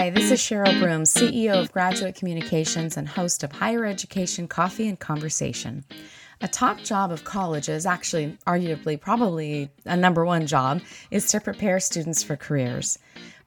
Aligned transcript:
Hi, 0.00 0.08
this 0.08 0.30
is 0.30 0.40
Cheryl 0.40 0.80
Broom, 0.80 1.02
CEO 1.02 1.60
of 1.60 1.72
Graduate 1.72 2.14
Communications 2.14 2.96
and 2.96 3.06
host 3.06 3.42
of 3.42 3.52
Higher 3.52 3.84
Education 3.84 4.48
Coffee 4.48 4.88
and 4.88 4.98
Conversation. 4.98 5.84
A 6.40 6.48
top 6.48 6.78
job 6.78 7.12
of 7.12 7.24
colleges, 7.24 7.84
actually, 7.84 8.38
arguably, 8.46 8.98
probably 8.98 9.68
a 9.84 9.98
number 9.98 10.24
one 10.24 10.46
job, 10.46 10.80
is 11.10 11.26
to 11.26 11.38
prepare 11.38 11.80
students 11.80 12.22
for 12.22 12.34
careers. 12.34 12.98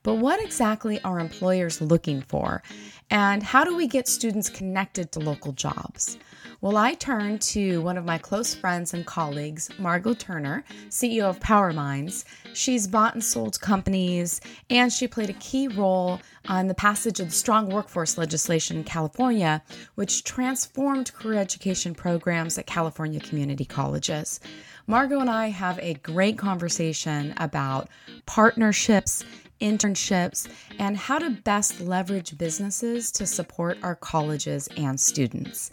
But 0.04 0.16
what 0.16 0.40
exactly 0.40 1.02
are 1.02 1.18
employers 1.18 1.80
looking 1.80 2.20
for? 2.20 2.62
And 3.10 3.42
how 3.42 3.64
do 3.64 3.74
we 3.74 3.88
get 3.88 4.06
students 4.06 4.48
connected 4.50 5.10
to 5.12 5.18
local 5.18 5.52
jobs? 5.52 6.18
Well, 6.60 6.76
I 6.76 6.94
turned 6.94 7.40
to 7.42 7.82
one 7.82 7.98
of 7.98 8.04
my 8.04 8.18
close 8.18 8.54
friends 8.54 8.94
and 8.94 9.04
colleagues, 9.04 9.70
Margot 9.78 10.14
Turner, 10.14 10.64
CEO 10.88 11.24
of 11.24 11.40
Power 11.40 11.72
Minds. 11.72 12.24
She's 12.52 12.86
bought 12.86 13.14
and 13.14 13.24
sold 13.24 13.60
companies, 13.60 14.40
and 14.70 14.92
she 14.92 15.08
played 15.08 15.30
a 15.30 15.34
key 15.34 15.68
role 15.68 16.20
on 16.48 16.68
the 16.68 16.74
passage 16.74 17.20
of 17.20 17.26
the 17.28 17.34
strong 17.34 17.68
workforce 17.68 18.16
legislation 18.16 18.78
in 18.78 18.84
California, 18.84 19.62
which 19.94 20.24
transformed 20.24 21.12
career 21.14 21.38
education 21.38 21.94
programs 21.94 22.56
at 22.56 22.66
California 22.66 23.20
community 23.20 23.64
colleges. 23.64 24.40
Margot 24.86 25.20
and 25.20 25.30
I 25.30 25.48
have 25.48 25.78
a 25.80 25.94
great 25.94 26.36
conversation 26.36 27.32
about 27.38 27.88
partnerships 28.26 29.24
internships, 29.60 30.48
and 30.78 30.96
how 30.96 31.18
to 31.18 31.30
best 31.30 31.80
leverage 31.80 32.36
businesses 32.36 33.10
to 33.12 33.26
support 33.26 33.78
our 33.82 33.94
colleges 33.94 34.68
and 34.76 34.98
students. 34.98 35.70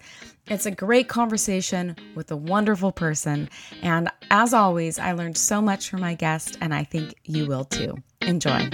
It's 0.48 0.66
a 0.66 0.72
great 0.72 1.08
conversation 1.08 1.96
with 2.16 2.32
a 2.32 2.36
wonderful 2.36 2.92
person. 2.92 3.50
And 3.82 4.10
as 4.30 4.54
always, 4.54 5.00
I 5.00 5.14
learned 5.14 5.38
so 5.38 5.62
much 5.62 5.90
from 5.90 6.02
my 6.02 6.16
guest, 6.16 6.58
and 6.62 6.74
I 6.74 6.84
think 6.84 7.14
you 7.24 7.46
will 7.46 7.66
too. 7.66 7.96
Enjoy. 8.22 8.70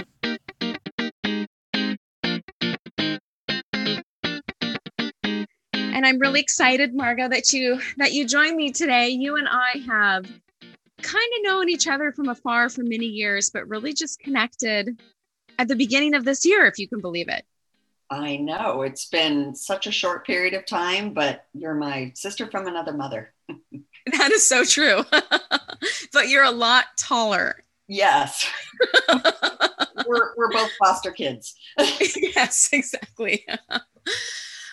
And 5.72 6.06
I'm 6.06 6.18
really 6.20 6.40
excited, 6.40 6.94
Margot, 6.94 7.28
that 7.28 7.52
you 7.52 7.80
that 7.96 8.12
you 8.12 8.24
joined 8.26 8.56
me 8.56 8.70
today. 8.70 9.08
You 9.08 9.36
and 9.36 9.48
I 9.48 9.82
have 9.88 10.30
kind 11.02 11.32
of 11.36 11.42
known 11.42 11.68
each 11.68 11.86
other 11.86 12.12
from 12.12 12.28
afar 12.28 12.68
for 12.68 12.82
many 12.82 13.06
years, 13.06 13.50
but 13.50 13.68
really 13.68 13.92
just 13.92 14.18
connected 14.18 15.00
at 15.58 15.68
the 15.68 15.76
beginning 15.76 16.14
of 16.14 16.24
this 16.24 16.44
year, 16.44 16.66
if 16.66 16.78
you 16.78 16.88
can 16.88 17.00
believe 17.00 17.28
it. 17.28 17.44
I 18.10 18.36
know 18.36 18.82
it's 18.82 19.06
been 19.06 19.54
such 19.54 19.86
a 19.86 19.92
short 19.92 20.26
period 20.26 20.54
of 20.54 20.64
time, 20.64 21.12
but 21.12 21.44
you're 21.52 21.74
my 21.74 22.12
sister 22.14 22.50
from 22.50 22.66
another 22.66 22.92
mother. 22.92 23.34
that 23.48 24.30
is 24.32 24.48
so 24.48 24.64
true. 24.64 25.04
but 26.12 26.28
you're 26.28 26.44
a 26.44 26.50
lot 26.50 26.86
taller. 26.96 27.62
Yes. 27.86 28.48
we're, 30.06 30.34
we're 30.36 30.52
both 30.52 30.70
foster 30.78 31.10
kids. 31.10 31.54
yes, 31.78 32.70
exactly. 32.72 33.46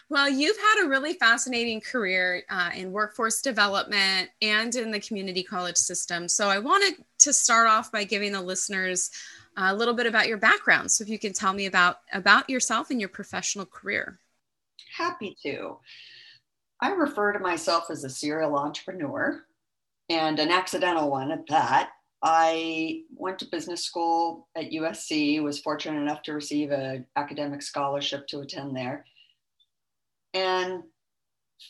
Well, 0.07 0.29
you've 0.29 0.57
had 0.57 0.85
a 0.85 0.89
really 0.89 1.13
fascinating 1.13 1.81
career 1.81 2.43
uh, 2.49 2.69
in 2.75 2.91
workforce 2.91 3.41
development 3.41 4.29
and 4.41 4.73
in 4.75 4.91
the 4.91 4.99
community 4.99 5.41
college 5.41 5.77
system. 5.77 6.27
So 6.27 6.47
I 6.47 6.59
wanted 6.59 7.03
to 7.19 7.33
start 7.33 7.67
off 7.67 7.91
by 7.91 8.03
giving 8.03 8.31
the 8.31 8.41
listeners 8.41 9.09
a 9.57 9.73
little 9.75 9.95
bit 9.95 10.05
about 10.05 10.27
your 10.27 10.37
background. 10.37 10.91
So 10.91 11.03
if 11.03 11.09
you 11.09 11.17
can 11.17 11.33
tell 11.33 11.53
me 11.53 11.65
about 11.65 12.01
about 12.13 12.49
yourself 12.49 12.91
and 12.91 12.99
your 12.99 13.09
professional 13.09 13.65
career. 13.65 14.19
Happy 14.95 15.35
to. 15.43 15.79
I 16.81 16.91
refer 16.91 17.33
to 17.33 17.39
myself 17.39 17.85
as 17.89 18.03
a 18.03 18.09
serial 18.09 18.55
entrepreneur 18.55 19.43
and 20.09 20.39
an 20.39 20.51
accidental 20.51 21.09
one 21.09 21.31
at 21.31 21.47
that. 21.47 21.91
I 22.21 23.03
went 23.15 23.39
to 23.39 23.45
business 23.45 23.83
school 23.83 24.47
at 24.55 24.71
USC, 24.71 25.41
was 25.41 25.59
fortunate 25.59 25.99
enough 25.99 26.21
to 26.23 26.33
receive 26.33 26.71
an 26.71 27.05
academic 27.15 27.61
scholarship 27.61 28.27
to 28.27 28.41
attend 28.41 28.75
there. 28.75 29.05
And 30.35 30.83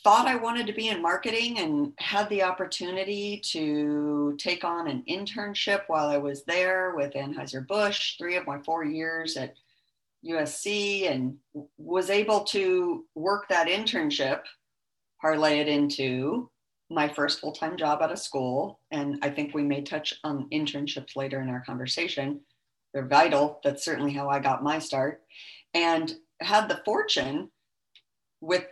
thought 0.02 0.26
I 0.26 0.34
wanted 0.34 0.66
to 0.66 0.72
be 0.72 0.88
in 0.88 1.00
marketing 1.00 1.58
and 1.60 1.92
had 1.98 2.28
the 2.28 2.42
opportunity 2.42 3.40
to 3.52 4.36
take 4.38 4.64
on 4.64 4.88
an 4.88 5.04
internship 5.08 5.82
while 5.86 6.08
I 6.08 6.16
was 6.16 6.44
there 6.44 6.94
with 6.96 7.14
Anheuser-Busch, 7.14 8.18
three 8.18 8.36
of 8.36 8.46
my 8.46 8.58
four 8.62 8.84
years 8.84 9.36
at 9.36 9.54
USC, 10.26 11.08
and 11.08 11.36
was 11.78 12.10
able 12.10 12.42
to 12.44 13.04
work 13.14 13.48
that 13.48 13.68
internship, 13.68 14.40
parlay 15.20 15.60
it 15.60 15.68
into 15.68 16.50
my 16.90 17.08
first 17.08 17.40
full 17.40 17.52
time 17.52 17.76
job 17.76 18.02
at 18.02 18.12
a 18.12 18.16
school. 18.16 18.80
And 18.90 19.18
I 19.22 19.30
think 19.30 19.54
we 19.54 19.62
may 19.62 19.82
touch 19.82 20.14
on 20.24 20.48
internships 20.52 21.14
later 21.14 21.40
in 21.40 21.48
our 21.48 21.62
conversation. 21.64 22.40
They're 22.92 23.06
vital. 23.06 23.60
That's 23.62 23.84
certainly 23.84 24.12
how 24.12 24.28
I 24.28 24.40
got 24.40 24.64
my 24.64 24.80
start. 24.80 25.22
And 25.72 26.12
had 26.40 26.68
the 26.68 26.82
fortune 26.84 27.50
with 28.40 28.64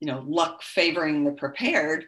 you 0.00 0.06
know 0.06 0.24
luck 0.26 0.62
favoring 0.62 1.24
the 1.24 1.32
prepared 1.32 2.06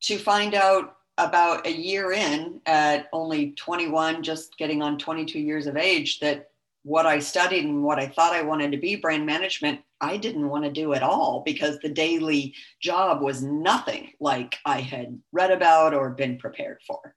to 0.00 0.18
find 0.18 0.54
out 0.54 0.96
about 1.16 1.66
a 1.66 1.72
year 1.72 2.12
in 2.12 2.60
at 2.66 3.08
only 3.12 3.52
21 3.52 4.22
just 4.22 4.56
getting 4.56 4.82
on 4.82 4.98
22 4.98 5.38
years 5.38 5.66
of 5.66 5.76
age 5.76 6.20
that 6.20 6.50
what 6.84 7.06
i 7.06 7.18
studied 7.18 7.64
and 7.64 7.82
what 7.82 7.98
i 7.98 8.06
thought 8.06 8.32
i 8.32 8.42
wanted 8.42 8.70
to 8.70 8.78
be 8.78 8.94
brand 8.94 9.26
management 9.26 9.80
i 10.00 10.16
didn't 10.16 10.48
want 10.48 10.64
to 10.64 10.70
do 10.70 10.94
at 10.94 11.02
all 11.02 11.42
because 11.44 11.78
the 11.80 11.88
daily 11.88 12.54
job 12.80 13.20
was 13.20 13.42
nothing 13.42 14.12
like 14.20 14.56
i 14.64 14.80
had 14.80 15.20
read 15.32 15.50
about 15.50 15.94
or 15.94 16.10
been 16.10 16.38
prepared 16.38 16.78
for. 16.86 17.14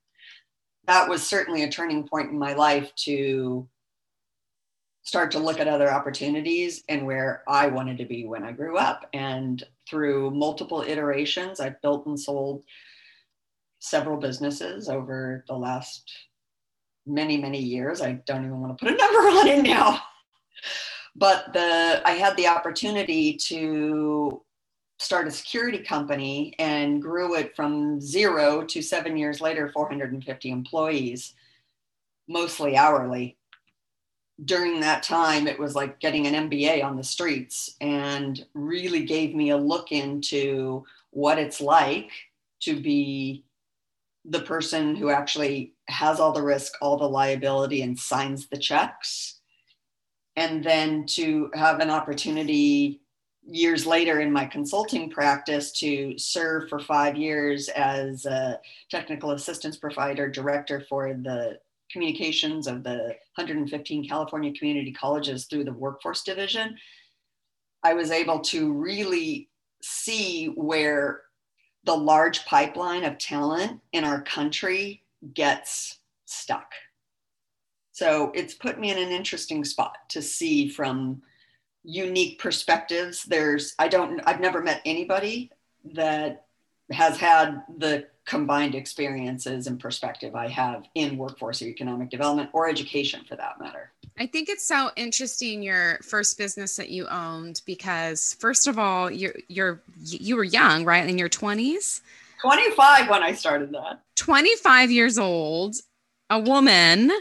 That 0.87 1.07
was 1.07 1.25
certainly 1.25 1.63
a 1.63 1.71
turning 1.71 2.07
point 2.07 2.31
in 2.31 2.39
my 2.39 2.53
life 2.53 2.93
to 3.05 3.67
start 5.03 5.31
to 5.31 5.39
look 5.39 5.59
at 5.59 5.67
other 5.67 5.91
opportunities 5.91 6.83
and 6.87 7.05
where 7.05 7.43
I 7.47 7.67
wanted 7.67 7.97
to 7.97 8.05
be 8.05 8.25
when 8.25 8.43
I 8.43 8.51
grew 8.51 8.77
up. 8.77 9.09
And 9.13 9.63
through 9.89 10.31
multiple 10.31 10.81
iterations, 10.81 11.59
I've 11.59 11.81
built 11.81 12.05
and 12.05 12.19
sold 12.19 12.63
several 13.79 14.17
businesses 14.17 14.89
over 14.89 15.43
the 15.47 15.55
last 15.55 16.11
many, 17.05 17.37
many 17.37 17.59
years. 17.59 18.01
I 18.01 18.13
don't 18.27 18.45
even 18.45 18.61
want 18.61 18.77
to 18.77 18.85
put 18.85 18.93
a 18.93 18.97
number 19.03 19.19
on 19.29 19.47
it 19.47 19.63
now. 19.63 19.99
But 21.15 21.51
the 21.51 22.01
I 22.05 22.11
had 22.11 22.37
the 22.37 22.47
opportunity 22.47 23.35
to 23.47 24.41
start 24.99 25.27
a 25.27 25.31
security 25.31 25.79
company 25.79 26.53
and 26.59 27.01
grew 27.01 27.35
it 27.35 27.55
from 27.55 27.99
zero 27.99 28.63
to 28.65 28.81
seven 28.83 29.17
years 29.17 29.41
later, 29.41 29.71
450 29.73 30.51
employees, 30.51 31.33
mostly 32.27 32.77
hourly 32.77 33.35
during 34.45 34.79
that 34.79 35.03
time, 35.03 35.47
it 35.47 35.59
was 35.59 35.75
like 35.75 35.99
getting 35.99 36.27
an 36.27 36.49
MBA 36.49 36.83
on 36.83 36.95
the 36.95 37.03
streets 37.03 37.75
and 37.81 38.43
really 38.53 39.03
gave 39.03 39.35
me 39.35 39.51
a 39.51 39.57
look 39.57 39.91
into 39.91 40.83
what 41.11 41.37
it's 41.37 41.61
like 41.61 42.11
to 42.61 42.79
be 42.79 43.43
the 44.25 44.41
person 44.41 44.95
who 44.95 45.09
actually 45.09 45.73
has 45.87 46.19
all 46.19 46.31
the 46.31 46.41
risk, 46.41 46.73
all 46.81 46.97
the 46.97 47.07
liability, 47.07 47.81
and 47.81 47.97
signs 47.97 48.47
the 48.47 48.57
checks. 48.57 49.39
And 50.35 50.63
then 50.63 51.05
to 51.07 51.51
have 51.53 51.79
an 51.79 51.89
opportunity 51.89 53.01
years 53.43 53.85
later 53.85 54.21
in 54.21 54.31
my 54.31 54.45
consulting 54.45 55.09
practice 55.09 55.71
to 55.71 56.17
serve 56.17 56.69
for 56.69 56.79
five 56.79 57.17
years 57.17 57.69
as 57.69 58.25
a 58.25 58.59
technical 58.89 59.31
assistance 59.31 59.77
provider 59.77 60.29
director 60.29 60.85
for 60.87 61.13
the 61.13 61.59
communications 61.91 62.67
of 62.67 62.83
the 62.83 63.15
115 63.35 64.07
California 64.07 64.53
community 64.53 64.91
colleges 64.91 65.45
through 65.45 65.63
the 65.63 65.73
workforce 65.73 66.23
division, 66.23 66.77
I 67.83 67.93
was 67.93 68.11
able 68.11 68.39
to 68.39 68.71
really 68.71 69.49
see 69.81 70.47
where 70.47 71.21
the 71.83 71.95
large 71.95 72.45
pipeline 72.45 73.03
of 73.03 73.17
talent 73.17 73.79
in 73.91 74.03
our 74.03 74.21
country 74.21 75.03
gets 75.33 75.99
stuck. 76.25 76.71
So 77.91 78.31
it's 78.33 78.53
put 78.53 78.79
me 78.79 78.91
in 78.91 78.97
an 78.97 79.11
interesting 79.11 79.65
spot 79.65 79.97
to 80.09 80.21
see 80.21 80.69
from 80.69 81.21
unique 81.83 82.39
perspectives. 82.39 83.23
There's, 83.23 83.75
I 83.79 83.87
don't, 83.87 84.21
I've 84.25 84.39
never 84.39 84.61
met 84.61 84.81
anybody 84.85 85.51
that 85.93 86.45
has 86.91 87.17
had 87.17 87.63
the 87.77 88.07
combined 88.25 88.75
experiences 88.75 89.67
and 89.67 89.79
perspective 89.79 90.35
I 90.35 90.47
have 90.47 90.85
in 90.95 91.17
workforce 91.17 91.61
or 91.61 91.65
economic 91.65 92.09
development 92.09 92.49
or 92.53 92.69
education 92.69 93.23
for 93.27 93.35
that 93.35 93.59
matter. 93.59 93.91
I 94.19 94.27
think 94.27 94.49
it's 94.49 94.67
so 94.67 94.91
interesting 94.95 95.63
your 95.63 95.99
first 96.03 96.37
business 96.37 96.75
that 96.75 96.89
you 96.89 97.07
owned 97.07 97.61
because 97.65 98.35
first 98.39 98.67
of 98.67 98.77
all 98.77 99.09
you're 99.09 99.35
you're 99.47 99.81
you 100.03 100.35
were 100.35 100.43
young 100.43 100.85
right 100.85 101.07
in 101.09 101.17
your 101.17 101.29
20s 101.29 102.01
25 102.41 103.09
when 103.09 103.21
I 103.21 103.33
started 103.33 103.71
that. 103.71 104.01
25 104.15 104.91
years 104.91 105.17
old 105.17 105.75
a 106.29 106.39
woman 106.39 107.11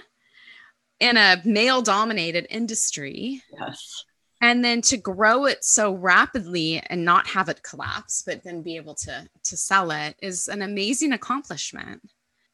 in 1.01 1.17
a 1.17 1.41
male 1.45 1.83
dominated 1.83 2.47
industry. 2.51 3.43
Yes 3.59 4.05
and 4.41 4.65
then 4.65 4.81
to 4.81 4.97
grow 4.97 5.45
it 5.45 5.65
so 5.65 5.93
rapidly 5.93 6.83
and 6.87 7.05
not 7.05 7.27
have 7.27 7.49
it 7.49 7.63
collapse 7.63 8.23
but 8.27 8.43
then 8.43 8.63
be 8.63 8.77
able 8.77 8.95
to 8.95 9.29
to 9.43 9.57
sell 9.57 9.91
it 9.91 10.17
is 10.23 10.49
an 10.49 10.63
amazing 10.63 11.13
accomplishment 11.13 12.01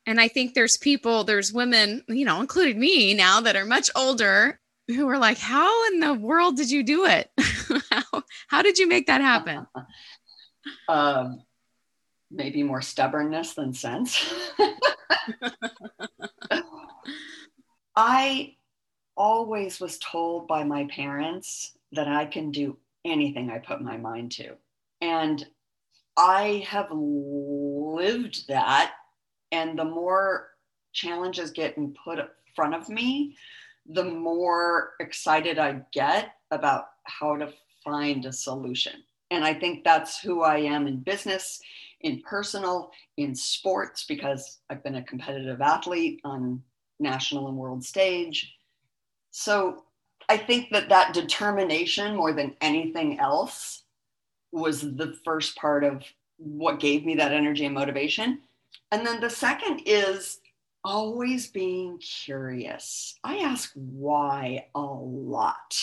and 0.07 0.21
i 0.21 0.29
think 0.29 0.55
there's 0.55 0.77
people 0.77 1.25
there's 1.25 1.53
women 1.53 2.03
you 2.09 2.25
know 2.25 2.41
including 2.41 2.79
me 2.79 3.15
now 3.15 3.41
that 3.41 3.57
are 3.57 3.67
much 3.67 3.91
older 3.95 4.59
who 4.89 5.07
were 5.07 5.19
like, 5.19 5.39
How 5.39 5.87
in 5.89 6.01
the 6.01 6.15
world 6.15 6.57
did 6.57 6.71
you 6.71 6.83
do 6.83 7.05
it? 7.07 7.31
how, 7.91 8.23
how 8.49 8.63
did 8.63 8.79
you 8.79 8.89
make 8.89 9.07
that 9.07 9.21
happen? 9.21 9.67
um, 10.89 11.43
maybe 12.31 12.63
more 12.63 12.83
stubbornness 12.83 13.55
than 13.55 13.75
sense. 13.75 14.33
I 17.97 18.55
always 19.17 19.81
was 19.81 19.99
told 19.99 20.47
by 20.47 20.63
my 20.65 20.87
parents 20.87 21.76
that 21.93 22.09
I 22.09 22.27
can 22.27 22.51
do 22.51 22.77
anything 23.05 23.51
I 23.51 23.59
put 23.59 23.81
my 23.81 23.97
mind 23.97 24.33
to. 24.33 24.57
And 25.01 25.45
I 26.17 26.65
have 26.69 26.89
lived 26.91 28.49
that. 28.49 28.93
And 29.53 29.79
the 29.79 29.85
more 29.85 30.49
challenges 30.93 31.51
get 31.51 31.77
put 32.05 32.19
in 32.19 32.29
front 32.55 32.75
of 32.75 32.89
me, 32.89 33.37
the 33.89 34.05
more 34.05 34.95
excited 34.99 35.59
I 35.59 35.83
get 35.93 36.33
about 36.51 36.87
how 37.05 37.37
to 37.37 37.53
find 37.85 38.25
a 38.25 38.33
solution. 38.33 39.05
And 39.31 39.45
I 39.45 39.55
think 39.55 39.85
that's 39.85 40.21
who 40.21 40.43
I 40.43 40.59
am 40.59 40.87
in 40.87 41.01
business, 41.01 41.61
in 42.01 42.23
personal, 42.23 42.91
in 43.17 43.35
sports, 43.35 44.05
because 44.05 44.59
I've 44.71 44.83
been 44.83 44.97
a 44.97 45.03
competitive 45.03 45.61
athlete 45.61 46.21
on 46.25 46.63
national 46.99 47.49
and 47.49 47.57
world 47.57 47.85
stage. 47.85 48.53
So 49.31 49.85
I 50.29 50.37
think 50.37 50.71
that 50.71 50.89
that 50.89 51.15
determination, 51.15 52.17
more 52.17 52.33
than 52.33 52.57
anything 52.61 53.21
else, 53.21 53.85
was 54.53 54.81
the 54.81 55.17
first 55.25 55.57
part 55.57 55.85
of 55.85 56.03
what 56.39 56.81
gave 56.81 57.05
me 57.05 57.15
that 57.17 57.33
energy 57.33 57.65
and 57.65 57.75
motivation. 57.75 58.41
And 58.91 59.07
then 59.07 59.21
the 59.21 59.31
second 59.31 59.83
is 59.87 60.41
always 60.85 61.49
being 61.49 61.99
curious. 61.99 63.19
I 63.25 63.39
ask 63.39 63.73
why 63.75 64.67
a 64.75 64.81
lot. 64.81 65.77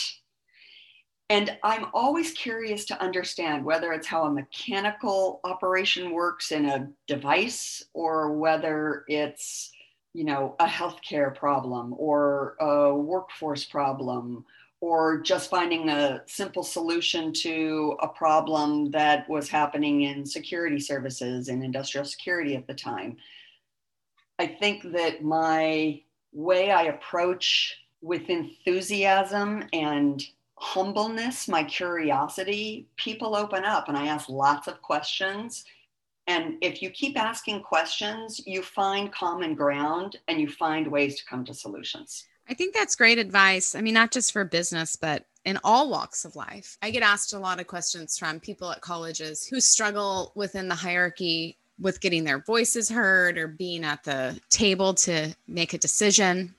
And 1.30 1.56
I'm 1.62 1.86
always 1.94 2.32
curious 2.32 2.84
to 2.86 3.02
understand 3.02 3.64
whether 3.64 3.92
it's 3.92 4.06
how 4.06 4.24
a 4.24 4.30
mechanical 4.30 5.40
operation 5.44 6.12
works 6.12 6.52
in 6.52 6.66
a 6.66 6.88
device 7.06 7.82
or 7.94 8.36
whether 8.36 9.04
it's 9.08 9.72
you 10.14 10.24
know 10.24 10.54
a 10.60 10.66
healthcare 10.66 11.34
problem 11.34 11.94
or 11.98 12.56
a 12.60 12.94
workforce 12.94 13.64
problem 13.64 14.44
or 14.80 15.20
just 15.20 15.48
finding 15.48 15.88
a 15.88 16.22
simple 16.26 16.62
solution 16.62 17.32
to 17.32 17.96
a 18.00 18.08
problem 18.08 18.90
that 18.90 19.28
was 19.30 19.48
happening 19.48 20.02
in 20.02 20.26
security 20.26 20.78
services 20.78 21.48
and 21.48 21.64
industrial 21.64 22.04
security 22.04 22.54
at 22.54 22.66
the 22.66 22.74
time. 22.74 23.16
I 24.38 24.46
think 24.46 24.82
that 24.92 25.24
my 25.24 26.02
way 26.34 26.70
I 26.70 26.82
approach 26.82 27.78
with 28.02 28.28
enthusiasm 28.28 29.66
and 29.72 30.22
humbleness, 30.56 31.48
my 31.48 31.64
curiosity, 31.64 32.86
people 32.96 33.34
open 33.34 33.64
up 33.64 33.88
and 33.88 33.96
I 33.96 34.08
ask 34.08 34.28
lots 34.28 34.68
of 34.68 34.82
questions. 34.82 35.64
And 36.26 36.56
if 36.62 36.80
you 36.80 36.90
keep 36.90 37.18
asking 37.18 37.62
questions, 37.62 38.40
you 38.46 38.62
find 38.62 39.12
common 39.12 39.54
ground 39.54 40.16
and 40.28 40.40
you 40.40 40.48
find 40.48 40.86
ways 40.86 41.18
to 41.18 41.24
come 41.26 41.44
to 41.44 41.54
solutions. 41.54 42.24
I 42.48 42.54
think 42.54 42.74
that's 42.74 42.96
great 42.96 43.18
advice. 43.18 43.74
I 43.74 43.80
mean, 43.80 43.94
not 43.94 44.10
just 44.10 44.32
for 44.32 44.44
business, 44.44 44.96
but 44.96 45.24
in 45.44 45.58
all 45.62 45.90
walks 45.90 46.24
of 46.24 46.36
life. 46.36 46.78
I 46.82 46.90
get 46.90 47.02
asked 47.02 47.34
a 47.34 47.38
lot 47.38 47.60
of 47.60 47.66
questions 47.66 48.18
from 48.18 48.40
people 48.40 48.70
at 48.70 48.80
colleges 48.80 49.46
who 49.46 49.60
struggle 49.60 50.32
within 50.34 50.68
the 50.68 50.74
hierarchy 50.74 51.58
with 51.78 52.00
getting 52.00 52.24
their 52.24 52.38
voices 52.38 52.88
heard 52.88 53.36
or 53.36 53.48
being 53.48 53.84
at 53.84 54.04
the 54.04 54.38
table 54.48 54.94
to 54.94 55.34
make 55.46 55.74
a 55.74 55.78
decision. 55.78 56.54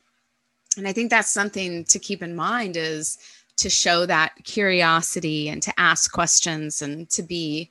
And 0.77 0.87
I 0.87 0.93
think 0.93 1.09
that's 1.09 1.31
something 1.31 1.85
to 1.85 1.99
keep 1.99 2.21
in 2.21 2.35
mind 2.35 2.77
is 2.77 3.17
to 3.57 3.69
show 3.69 4.05
that 4.05 4.33
curiosity 4.43 5.49
and 5.49 5.61
to 5.63 5.73
ask 5.79 6.11
questions 6.11 6.81
and 6.81 7.09
to 7.11 7.23
be 7.23 7.69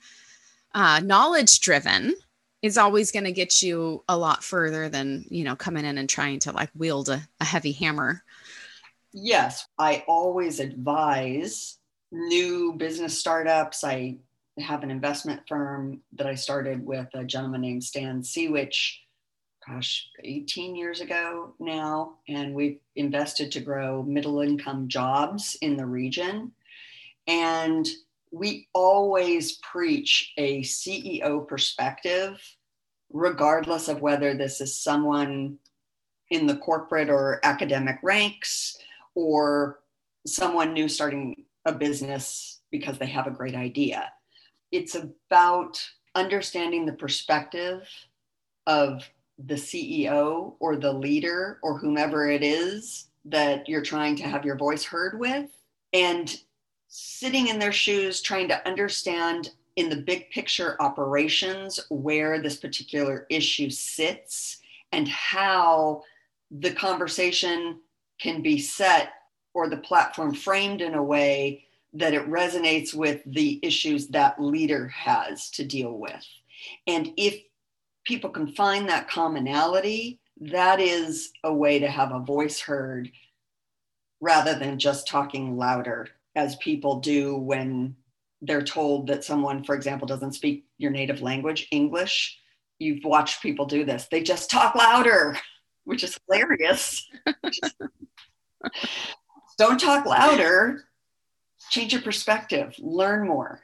uh, 0.74 1.00
knowledge 1.00 1.60
driven 1.60 2.14
is 2.62 2.78
always 2.78 3.12
going 3.12 3.24
to 3.24 3.32
get 3.32 3.62
you 3.62 4.02
a 4.08 4.16
lot 4.16 4.42
further 4.42 4.88
than 4.88 5.24
you 5.28 5.44
know 5.44 5.56
coming 5.56 5.84
in 5.84 5.98
and 5.98 6.08
trying 6.08 6.38
to 6.40 6.52
like 6.52 6.70
wield 6.74 7.08
a, 7.08 7.22
a 7.40 7.44
heavy 7.44 7.72
hammer. 7.72 8.22
Yes 9.12 9.66
i 9.78 10.04
always 10.08 10.60
advise 10.60 11.78
new 12.10 12.72
business 12.74 13.18
startups. 13.18 13.84
I 13.84 14.16
have 14.58 14.84
an 14.84 14.90
investment 14.90 15.40
firm 15.48 16.00
that 16.12 16.28
i 16.28 16.34
started 16.36 16.84
with 16.86 17.08
a 17.14 17.24
gentleman 17.24 17.60
named 17.60 17.82
stan 17.82 18.22
sewitch 18.22 19.02
gosh 19.66 20.08
18 20.22 20.76
years 20.76 21.00
ago 21.00 21.54
now 21.58 22.18
and 22.28 22.54
we've 22.54 22.78
invested 22.94 23.50
to 23.50 23.60
grow 23.60 24.02
middle 24.02 24.40
income 24.40 24.88
jobs 24.88 25.56
in 25.60 25.76
the 25.76 25.86
region. 25.86 26.52
And 27.26 27.86
we 28.34 28.66
always 28.72 29.58
preach 29.58 30.32
a 30.36 30.60
CEO 30.62 31.46
perspective, 31.46 32.42
regardless 33.12 33.86
of 33.86 34.00
whether 34.00 34.34
this 34.34 34.60
is 34.60 34.76
someone 34.76 35.56
in 36.30 36.48
the 36.48 36.56
corporate 36.56 37.08
or 37.08 37.38
academic 37.44 37.96
ranks 38.02 38.76
or 39.14 39.78
someone 40.26 40.72
new 40.72 40.88
starting 40.88 41.44
a 41.64 41.72
business 41.72 42.60
because 42.72 42.98
they 42.98 43.06
have 43.06 43.28
a 43.28 43.30
great 43.30 43.54
idea. 43.54 44.10
It's 44.72 44.96
about 44.96 45.80
understanding 46.16 46.86
the 46.86 46.92
perspective 46.92 47.88
of 48.66 49.08
the 49.38 49.54
CEO 49.54 50.54
or 50.58 50.74
the 50.74 50.92
leader 50.92 51.60
or 51.62 51.78
whomever 51.78 52.28
it 52.28 52.42
is 52.42 53.06
that 53.26 53.68
you're 53.68 53.82
trying 53.82 54.16
to 54.16 54.24
have 54.24 54.44
your 54.44 54.56
voice 54.56 54.82
heard 54.82 55.20
with 55.20 55.50
and 55.92 56.36
sitting 56.96 57.48
in 57.48 57.58
their 57.58 57.72
shoes, 57.72 58.22
trying 58.22 58.46
to 58.46 58.68
understand 58.68 59.50
in 59.74 59.88
the 59.88 59.96
big 59.96 60.30
picture 60.30 60.76
operations 60.80 61.80
where 61.90 62.40
this 62.40 62.56
particular 62.56 63.26
issue 63.30 63.68
sits 63.68 64.58
and 64.92 65.08
how 65.08 66.04
the 66.52 66.70
conversation 66.70 67.80
can 68.20 68.42
be 68.42 68.60
set 68.60 69.08
or 69.54 69.68
the 69.68 69.78
platform 69.78 70.32
framed 70.32 70.80
in 70.80 70.94
a 70.94 71.02
way 71.02 71.64
that 71.94 72.14
it 72.14 72.30
resonates 72.30 72.94
with 72.94 73.22
the 73.26 73.58
issues 73.64 74.06
that 74.06 74.40
leader 74.40 74.86
has 74.86 75.50
to 75.50 75.64
deal 75.64 75.98
with. 75.98 76.24
And 76.86 77.12
if 77.16 77.42
people 78.04 78.30
can 78.30 78.52
find 78.52 78.88
that 78.88 79.10
commonality, 79.10 80.20
that 80.40 80.78
is 80.78 81.32
a 81.42 81.52
way 81.52 81.80
to 81.80 81.88
have 81.88 82.12
a 82.12 82.20
voice 82.20 82.60
heard 82.60 83.10
rather 84.20 84.56
than 84.56 84.78
just 84.78 85.08
talking 85.08 85.56
louder 85.56 86.08
as 86.36 86.56
people 86.56 87.00
do 87.00 87.36
when 87.36 87.96
they're 88.42 88.62
told 88.62 89.06
that 89.08 89.24
someone, 89.24 89.64
for 89.64 89.74
example, 89.74 90.06
doesn't 90.06 90.32
speak 90.32 90.66
your 90.78 90.90
native 90.90 91.22
language, 91.22 91.68
English. 91.70 92.38
You've 92.78 93.04
watched 93.04 93.42
people 93.42 93.66
do 93.66 93.84
this. 93.84 94.08
They 94.10 94.22
just 94.22 94.50
talk 94.50 94.74
louder, 94.74 95.38
which 95.84 96.04
is 96.04 96.18
hilarious. 96.28 97.08
Don't 99.58 99.78
talk 99.78 100.04
louder. 100.04 100.84
Change 101.70 101.92
your 101.92 102.02
perspective. 102.02 102.74
Learn 102.78 103.26
more. 103.26 103.60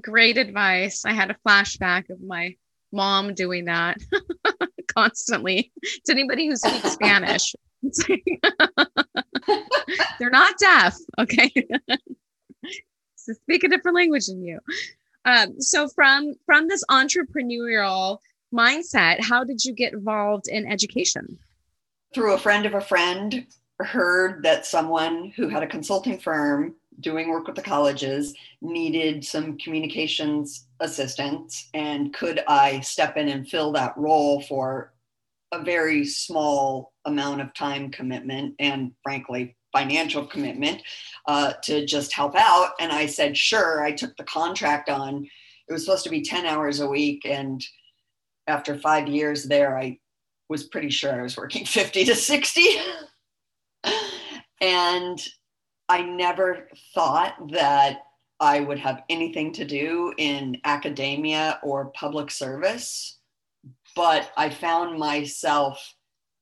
Great 0.00 0.38
advice. 0.38 1.04
I 1.04 1.12
had 1.12 1.30
a 1.30 1.36
flashback 1.46 2.10
of 2.10 2.20
my 2.20 2.56
mom 2.92 3.34
doing 3.34 3.66
that 3.66 3.98
constantly 4.94 5.72
to 6.04 6.12
anybody 6.12 6.46
who 6.46 6.56
speaks 6.56 6.92
Spanish. 6.92 7.54
They're 10.18 10.30
not 10.30 10.58
deaf. 10.58 10.96
Okay. 11.18 11.52
so 13.16 13.32
speak 13.32 13.64
a 13.64 13.68
different 13.68 13.96
language 13.96 14.26
than 14.26 14.44
you. 14.44 14.60
Um, 15.24 15.60
so 15.60 15.88
from 15.88 16.34
from 16.46 16.68
this 16.68 16.84
entrepreneurial 16.90 18.18
mindset, 18.52 19.20
how 19.20 19.44
did 19.44 19.64
you 19.64 19.72
get 19.72 19.92
involved 19.92 20.48
in 20.48 20.66
education? 20.66 21.38
Through 22.14 22.34
a 22.34 22.38
friend 22.38 22.66
of 22.66 22.74
a 22.74 22.80
friend, 22.80 23.46
heard 23.80 24.42
that 24.44 24.66
someone 24.66 25.32
who 25.36 25.48
had 25.48 25.62
a 25.62 25.66
consulting 25.66 26.18
firm 26.18 26.74
doing 27.00 27.28
work 27.28 27.46
with 27.46 27.56
the 27.56 27.62
colleges 27.62 28.34
needed 28.62 29.24
some 29.24 29.58
communications 29.58 30.68
assistance 30.78 31.68
and 31.74 32.14
could 32.14 32.40
i 32.46 32.78
step 32.80 33.16
in 33.16 33.28
and 33.28 33.48
fill 33.48 33.72
that 33.72 33.96
role 33.96 34.40
for 34.42 34.92
a 35.52 35.64
very 35.64 36.06
small 36.06 36.93
amount 37.06 37.40
of 37.40 37.52
time 37.54 37.90
commitment 37.90 38.54
and 38.58 38.92
frankly 39.02 39.56
financial 39.72 40.24
commitment 40.24 40.80
uh, 41.26 41.52
to 41.62 41.84
just 41.84 42.12
help 42.12 42.34
out. 42.36 42.70
And 42.78 42.92
i 42.92 43.06
said 43.06 43.36
sure. 43.36 43.82
I 43.82 43.92
took 43.92 44.16
the 44.16 44.24
contract 44.24 44.88
on. 44.88 45.28
It 45.68 45.72
was 45.72 45.84
supposed 45.84 46.04
to 46.04 46.10
be 46.10 46.22
10 46.22 46.46
hours 46.46 46.80
a 46.80 46.88
week. 46.88 47.24
And 47.24 47.64
after 48.46 48.76
five 48.76 49.08
years 49.08 49.44
there 49.44 49.78
i 49.78 49.98
was 50.48 50.64
pretty 50.64 50.90
sure 50.90 51.18
i 51.18 51.22
was 51.22 51.36
working 51.36 51.64
50 51.66 52.04
to 52.04 52.14
60 52.14 52.62
and 54.60 55.18
i 55.88 56.02
never 56.02 56.68
thought 56.94 57.34
that 57.52 58.02
i 58.40 58.60
would 58.60 58.78
have 58.78 59.02
anything 59.08 59.52
to 59.52 59.64
do 59.64 60.12
in 60.18 60.58
academia 60.64 61.58
or 61.62 61.86
public 61.86 62.30
service 62.30 63.18
but 63.96 64.32
I 64.36 64.50
found 64.50 64.98
myself 64.98 65.94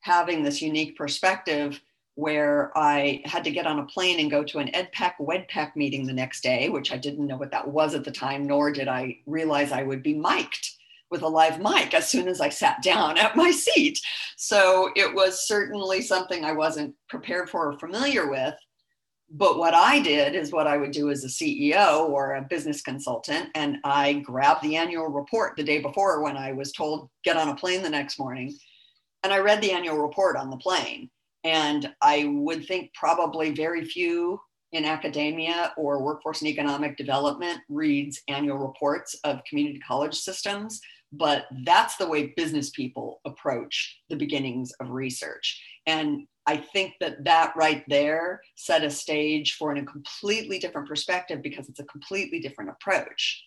having 0.02 0.42
this 0.42 0.60
unique 0.60 0.96
perspective 0.96 1.80
where 2.14 2.76
I 2.76 3.22
had 3.24 3.42
to 3.44 3.50
get 3.50 3.66
on 3.66 3.78
a 3.78 3.86
plane 3.86 4.20
and 4.20 4.30
go 4.30 4.44
to 4.44 4.58
an 4.58 4.70
EdPAC 4.74 5.14
WEDPAC 5.18 5.74
meeting 5.76 6.06
the 6.06 6.12
next 6.12 6.42
day, 6.42 6.68
which 6.68 6.92
I 6.92 6.98
didn't 6.98 7.26
know 7.26 7.38
what 7.38 7.50
that 7.52 7.66
was 7.66 7.94
at 7.94 8.04
the 8.04 8.10
time, 8.10 8.46
nor 8.46 8.70
did 8.70 8.86
I 8.86 9.18
realize 9.26 9.72
I 9.72 9.82
would 9.82 10.02
be 10.02 10.14
mic'd 10.14 10.76
with 11.10 11.22
a 11.22 11.28
live 11.28 11.60
mic 11.60 11.94
as 11.94 12.08
soon 12.08 12.28
as 12.28 12.40
I 12.40 12.48
sat 12.48 12.82
down 12.82 13.18
at 13.18 13.36
my 13.36 13.50
seat. 13.50 14.00
So 14.36 14.90
it 14.96 15.14
was 15.14 15.46
certainly 15.46 16.02
something 16.02 16.44
I 16.44 16.52
wasn't 16.52 16.94
prepared 17.08 17.48
for 17.48 17.68
or 17.70 17.78
familiar 17.78 18.28
with. 18.28 18.54
But 19.34 19.56
what 19.56 19.72
I 19.72 20.00
did 20.00 20.34
is 20.34 20.52
what 20.52 20.66
I 20.66 20.76
would 20.76 20.90
do 20.90 21.10
as 21.10 21.24
a 21.24 21.28
CEO 21.28 22.08
or 22.10 22.34
a 22.34 22.42
business 22.42 22.82
consultant. 22.82 23.48
And 23.54 23.78
I 23.84 24.14
grabbed 24.14 24.62
the 24.62 24.76
annual 24.76 25.08
report 25.08 25.56
the 25.56 25.64
day 25.64 25.80
before 25.80 26.22
when 26.22 26.36
I 26.36 26.52
was 26.52 26.72
told, 26.72 27.08
get 27.24 27.38
on 27.38 27.48
a 27.48 27.54
plane 27.54 27.82
the 27.82 27.88
next 27.88 28.18
morning. 28.18 28.54
And 29.22 29.32
I 29.32 29.38
read 29.38 29.60
the 29.60 29.72
annual 29.72 29.98
report 29.98 30.36
on 30.36 30.50
the 30.50 30.56
plane. 30.56 31.10
And 31.44 31.92
I 32.02 32.24
would 32.26 32.66
think 32.66 32.92
probably 32.94 33.50
very 33.50 33.84
few 33.84 34.40
in 34.72 34.84
academia 34.84 35.72
or 35.76 36.02
workforce 36.02 36.40
and 36.40 36.48
economic 36.48 36.96
development 36.96 37.60
reads 37.68 38.22
annual 38.28 38.58
reports 38.58 39.14
of 39.24 39.44
community 39.44 39.78
college 39.86 40.14
systems, 40.14 40.80
but 41.12 41.44
that's 41.64 41.96
the 41.96 42.08
way 42.08 42.32
business 42.36 42.70
people 42.70 43.20
approach 43.26 44.00
the 44.08 44.16
beginnings 44.16 44.72
of 44.80 44.90
research. 44.90 45.62
And 45.86 46.26
I 46.46 46.56
think 46.56 46.94
that 47.00 47.24
that 47.24 47.52
right 47.54 47.84
there 47.88 48.40
set 48.56 48.82
a 48.82 48.90
stage 48.90 49.54
for 49.54 49.72
a 49.72 49.84
completely 49.84 50.58
different 50.58 50.88
perspective 50.88 51.42
because 51.42 51.68
it's 51.68 51.80
a 51.80 51.84
completely 51.84 52.40
different 52.40 52.70
approach. 52.70 53.44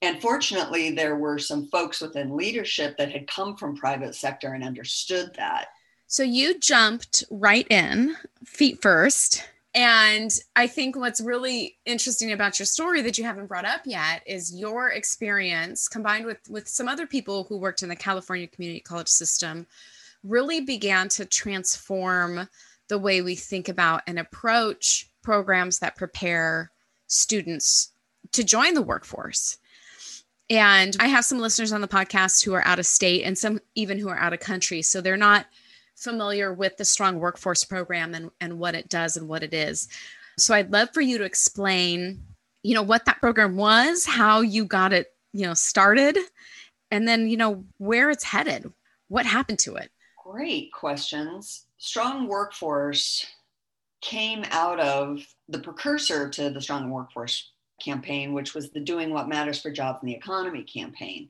And 0.00 0.20
fortunately, 0.20 0.90
there 0.90 1.16
were 1.16 1.38
some 1.38 1.66
folks 1.66 2.00
within 2.00 2.36
leadership 2.36 2.96
that 2.98 3.10
had 3.10 3.26
come 3.26 3.56
from 3.56 3.76
private 3.76 4.14
sector 4.14 4.52
and 4.52 4.62
understood 4.62 5.34
that. 5.36 5.68
So 6.06 6.22
you 6.22 6.58
jumped 6.58 7.24
right 7.30 7.66
in, 7.68 8.16
feet 8.44 8.80
first. 8.80 9.44
And 9.74 10.30
I 10.56 10.66
think 10.66 10.96
what's 10.96 11.20
really 11.20 11.76
interesting 11.84 12.32
about 12.32 12.58
your 12.58 12.66
story 12.66 13.02
that 13.02 13.18
you 13.18 13.24
haven't 13.24 13.46
brought 13.46 13.66
up 13.66 13.82
yet 13.84 14.22
is 14.26 14.54
your 14.54 14.88
experience 14.90 15.88
combined 15.88 16.24
with 16.24 16.38
with 16.48 16.66
some 16.66 16.88
other 16.88 17.06
people 17.06 17.44
who 17.44 17.58
worked 17.58 17.82
in 17.82 17.88
the 17.88 17.96
California 17.96 18.46
community 18.46 18.80
college 18.80 19.08
system 19.08 19.66
really 20.24 20.60
began 20.60 21.08
to 21.10 21.24
transform 21.24 22.48
the 22.88 22.98
way 22.98 23.20
we 23.20 23.34
think 23.34 23.68
about 23.68 24.02
and 24.06 24.18
approach 24.18 25.10
programs 25.22 25.78
that 25.78 25.96
prepare 25.96 26.70
students 27.06 27.92
to 28.32 28.42
join 28.42 28.74
the 28.74 28.82
workforce. 28.82 29.58
And 30.50 30.96
I 30.98 31.08
have 31.08 31.24
some 31.24 31.38
listeners 31.38 31.72
on 31.72 31.80
the 31.80 31.88
podcast 31.88 32.44
who 32.44 32.54
are 32.54 32.66
out 32.66 32.78
of 32.78 32.86
state 32.86 33.22
and 33.24 33.36
some 33.36 33.60
even 33.74 33.98
who 33.98 34.08
are 34.08 34.18
out 34.18 34.32
of 34.32 34.40
country. 34.40 34.80
So 34.82 35.00
they're 35.00 35.16
not 35.16 35.46
familiar 35.94 36.54
with 36.54 36.76
the 36.76 36.84
strong 36.84 37.18
workforce 37.18 37.64
program 37.64 38.14
and, 38.14 38.30
and 38.40 38.58
what 38.58 38.74
it 38.74 38.88
does 38.88 39.16
and 39.16 39.28
what 39.28 39.42
it 39.42 39.52
is. 39.52 39.88
So 40.38 40.54
I'd 40.54 40.72
love 40.72 40.90
for 40.94 41.00
you 41.00 41.18
to 41.18 41.24
explain, 41.24 42.22
you 42.62 42.74
know, 42.74 42.82
what 42.82 43.04
that 43.04 43.20
program 43.20 43.56
was, 43.56 44.06
how 44.06 44.40
you 44.40 44.64
got 44.64 44.92
it, 44.92 45.12
you 45.32 45.46
know, 45.46 45.54
started, 45.54 46.16
and 46.90 47.06
then, 47.06 47.28
you 47.28 47.36
know, 47.36 47.64
where 47.78 48.08
it's 48.10 48.24
headed. 48.24 48.72
What 49.08 49.26
happened 49.26 49.58
to 49.60 49.74
it? 49.76 49.90
Great 50.24 50.72
questions. 50.72 51.66
Strong 51.78 52.28
workforce 52.28 53.26
came 54.00 54.44
out 54.50 54.78
of 54.80 55.26
the 55.48 55.58
precursor 55.58 56.28
to 56.30 56.50
the 56.50 56.60
Strong 56.60 56.90
Workforce 56.90 57.50
campaign, 57.80 58.32
which 58.32 58.54
was 58.54 58.70
the 58.70 58.80
Doing 58.80 59.10
What 59.10 59.28
Matters 59.28 59.60
for 59.60 59.70
Jobs 59.70 59.98
and 60.02 60.08
the 60.08 60.16
Economy 60.16 60.62
campaign. 60.62 61.28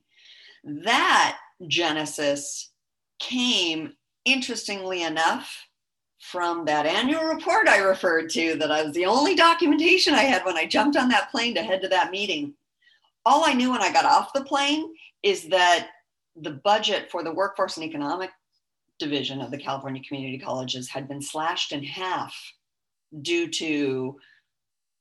That 0.64 1.38
genesis 1.66 2.70
came 3.18 3.94
interestingly 4.24 5.02
enough, 5.02 5.68
from 6.20 6.64
that 6.64 6.84
annual 6.84 7.24
report 7.24 7.68
I 7.68 7.78
referred 7.78 8.28
to, 8.30 8.56
that 8.56 8.72
I 8.72 8.82
was 8.82 8.94
the 8.94 9.06
only 9.06 9.34
documentation 9.34 10.14
I 10.14 10.22
had 10.22 10.44
when 10.44 10.56
I 10.56 10.66
jumped 10.66 10.96
on 10.96 11.08
that 11.10 11.30
plane 11.30 11.54
to 11.54 11.62
head 11.62 11.80
to 11.82 11.88
that 11.88 12.10
meeting. 12.10 12.54
All 13.24 13.44
I 13.46 13.54
knew 13.54 13.70
when 13.70 13.82
I 13.82 13.92
got 13.92 14.04
off 14.04 14.32
the 14.32 14.44
plane 14.44 14.92
is 15.22 15.48
that 15.48 15.90
the 16.34 16.60
budget 16.64 17.10
for 17.10 17.22
the 17.22 17.32
workforce 17.32 17.76
and 17.76 17.86
economic 17.86 18.30
division 18.98 19.40
of 19.40 19.50
the 19.50 19.58
California 19.58 20.02
community 20.06 20.38
colleges 20.38 20.88
had 20.88 21.08
been 21.08 21.22
slashed 21.22 21.72
in 21.72 21.84
half 21.84 22.34
due 23.22 23.48
to 23.48 24.16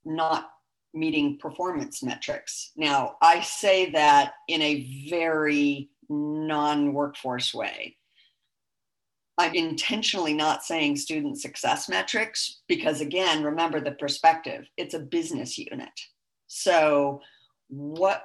not 0.05 0.51
meeting 0.97 1.37
performance 1.37 2.03
metrics. 2.03 2.71
Now, 2.75 3.15
I 3.21 3.41
say 3.41 3.91
that 3.91 4.33
in 4.47 4.61
a 4.61 5.07
very 5.09 5.89
non 6.09 6.93
workforce 6.93 7.53
way. 7.53 7.97
I'm 9.37 9.53
intentionally 9.53 10.33
not 10.33 10.63
saying 10.63 10.95
student 10.95 11.39
success 11.39 11.87
metrics 11.87 12.61
because, 12.67 13.01
again, 13.01 13.43
remember 13.43 13.79
the 13.79 13.91
perspective 13.91 14.67
it's 14.77 14.95
a 14.95 14.99
business 14.99 15.57
unit. 15.57 15.89
So, 16.47 17.21
what 17.67 18.23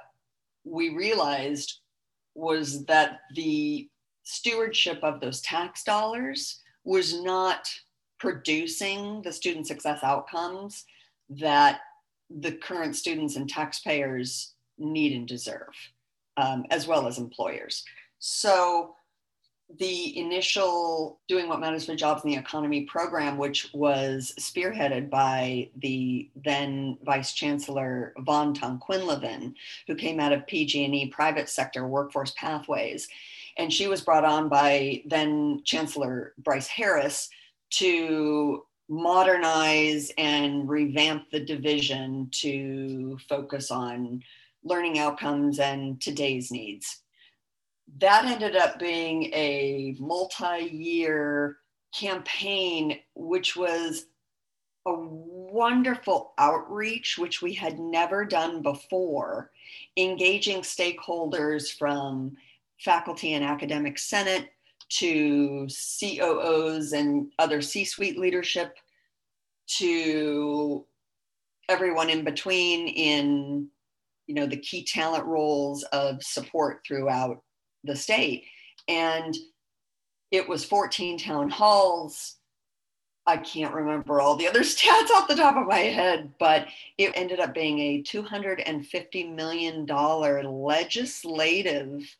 we 0.63 0.89
realized 0.89 1.79
was 2.35 2.85
that 2.85 3.19
the 3.35 3.89
stewardship 4.23 4.99
of 5.03 5.19
those 5.19 5.41
tax 5.41 5.83
dollars 5.83 6.61
was 6.83 7.21
not 7.21 7.69
producing 8.19 9.21
the 9.21 9.31
student 9.31 9.67
success 9.67 9.99
outcomes 10.01 10.85
that 11.29 11.81
the 12.39 12.51
current 12.51 12.95
students 12.95 13.35
and 13.35 13.49
taxpayers 13.49 14.53
need 14.77 15.13
and 15.13 15.27
deserve, 15.27 15.73
um, 16.37 16.65
as 16.69 16.87
well 16.87 17.07
as 17.07 17.17
employers. 17.17 17.83
So, 18.19 18.95
the 19.79 20.17
initial 20.19 21.19
Doing 21.27 21.47
What 21.47 21.59
Matters 21.59 21.85
for 21.85 21.95
Jobs 21.95 22.23
in 22.23 22.29
the 22.29 22.37
Economy 22.37 22.81
program, 22.81 23.37
which 23.37 23.69
was 23.73 24.33
spearheaded 24.39 25.09
by 25.09 25.69
the 25.77 26.29
then 26.35 26.97
Vice 27.03 27.33
Chancellor 27.33 28.13
Von 28.19 28.53
Van 28.53 28.79
Ton-Quinlivan, 28.79 29.55
who 29.87 29.95
came 29.95 30.19
out 30.19 30.33
of 30.33 30.45
PG&E 30.45 31.07
Private 31.09 31.49
Sector 31.49 31.87
Workforce 31.87 32.33
Pathways. 32.37 33.07
And 33.57 33.71
she 33.71 33.87
was 33.87 34.01
brought 34.01 34.25
on 34.25 34.49
by 34.49 35.01
then 35.05 35.61
Chancellor 35.63 36.33
Brice 36.37 36.67
Harris 36.67 37.29
to 37.71 38.63
modernize 38.93 40.11
and 40.19 40.69
revamp 40.69 41.31
the 41.31 41.39
division 41.39 42.29
to 42.31 43.17
focus 43.27 43.71
on 43.71 44.21
learning 44.63 44.99
outcomes 44.99 45.59
and 45.59 45.99
today's 45.99 46.51
needs. 46.51 47.01
That 47.97 48.25
ended 48.25 48.55
up 48.55 48.77
being 48.79 49.23
a 49.33 49.95
multi 49.99 50.65
year 50.65 51.57
campaign, 51.97 52.99
which 53.15 53.55
was 53.55 54.05
a 54.85 54.93
wonderful 54.93 56.33
outreach, 56.37 57.17
which 57.17 57.41
we 57.41 57.53
had 57.53 57.79
never 57.79 58.25
done 58.25 58.61
before, 58.61 59.51
engaging 59.97 60.61
stakeholders 60.61 61.75
from 61.75 62.35
faculty 62.79 63.33
and 63.33 63.43
academic 63.43 63.97
senate 63.97 64.49
to 64.89 65.67
COOs 65.99 66.93
and 66.93 67.31
other 67.39 67.61
C 67.61 67.85
suite 67.85 68.19
leadership 68.19 68.77
to 69.67 70.85
everyone 71.69 72.09
in 72.09 72.23
between 72.23 72.87
in 72.87 73.67
you 74.27 74.35
know 74.35 74.45
the 74.45 74.57
key 74.57 74.83
talent 74.83 75.25
roles 75.25 75.83
of 75.93 76.21
support 76.23 76.81
throughout 76.85 77.41
the 77.83 77.95
state. 77.95 78.45
And 78.87 79.35
it 80.31 80.47
was 80.47 80.65
14 80.65 81.19
town 81.19 81.49
halls. 81.49 82.37
I 83.25 83.37
can't 83.37 83.73
remember 83.73 84.19
all 84.19 84.35
the 84.35 84.47
other 84.47 84.59
stats 84.61 85.09
off 85.11 85.27
the 85.27 85.35
top 85.35 85.55
of 85.55 85.67
my 85.67 85.79
head, 85.79 86.33
but 86.39 86.67
it 86.97 87.13
ended 87.15 87.39
up 87.39 87.53
being 87.53 87.79
a 87.79 88.03
$250 88.03 89.33
million 89.33 89.85
legislative 89.85 92.15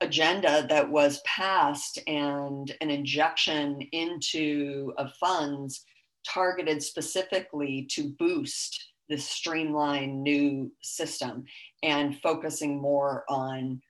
agenda 0.00 0.64
that 0.68 0.88
was 0.88 1.20
passed 1.24 1.98
and 2.06 2.74
an 2.80 2.90
injection 2.90 3.80
into 3.92 4.92
of 4.96 5.12
funds 5.14 5.84
targeted 6.32 6.82
specifically 6.82 7.86
to 7.90 8.10
boost 8.18 8.92
this 9.08 9.28
streamlined 9.28 10.22
new 10.22 10.70
system 10.82 11.44
and 11.82 12.20
focusing 12.20 12.80
more 12.80 13.24
on 13.28 13.80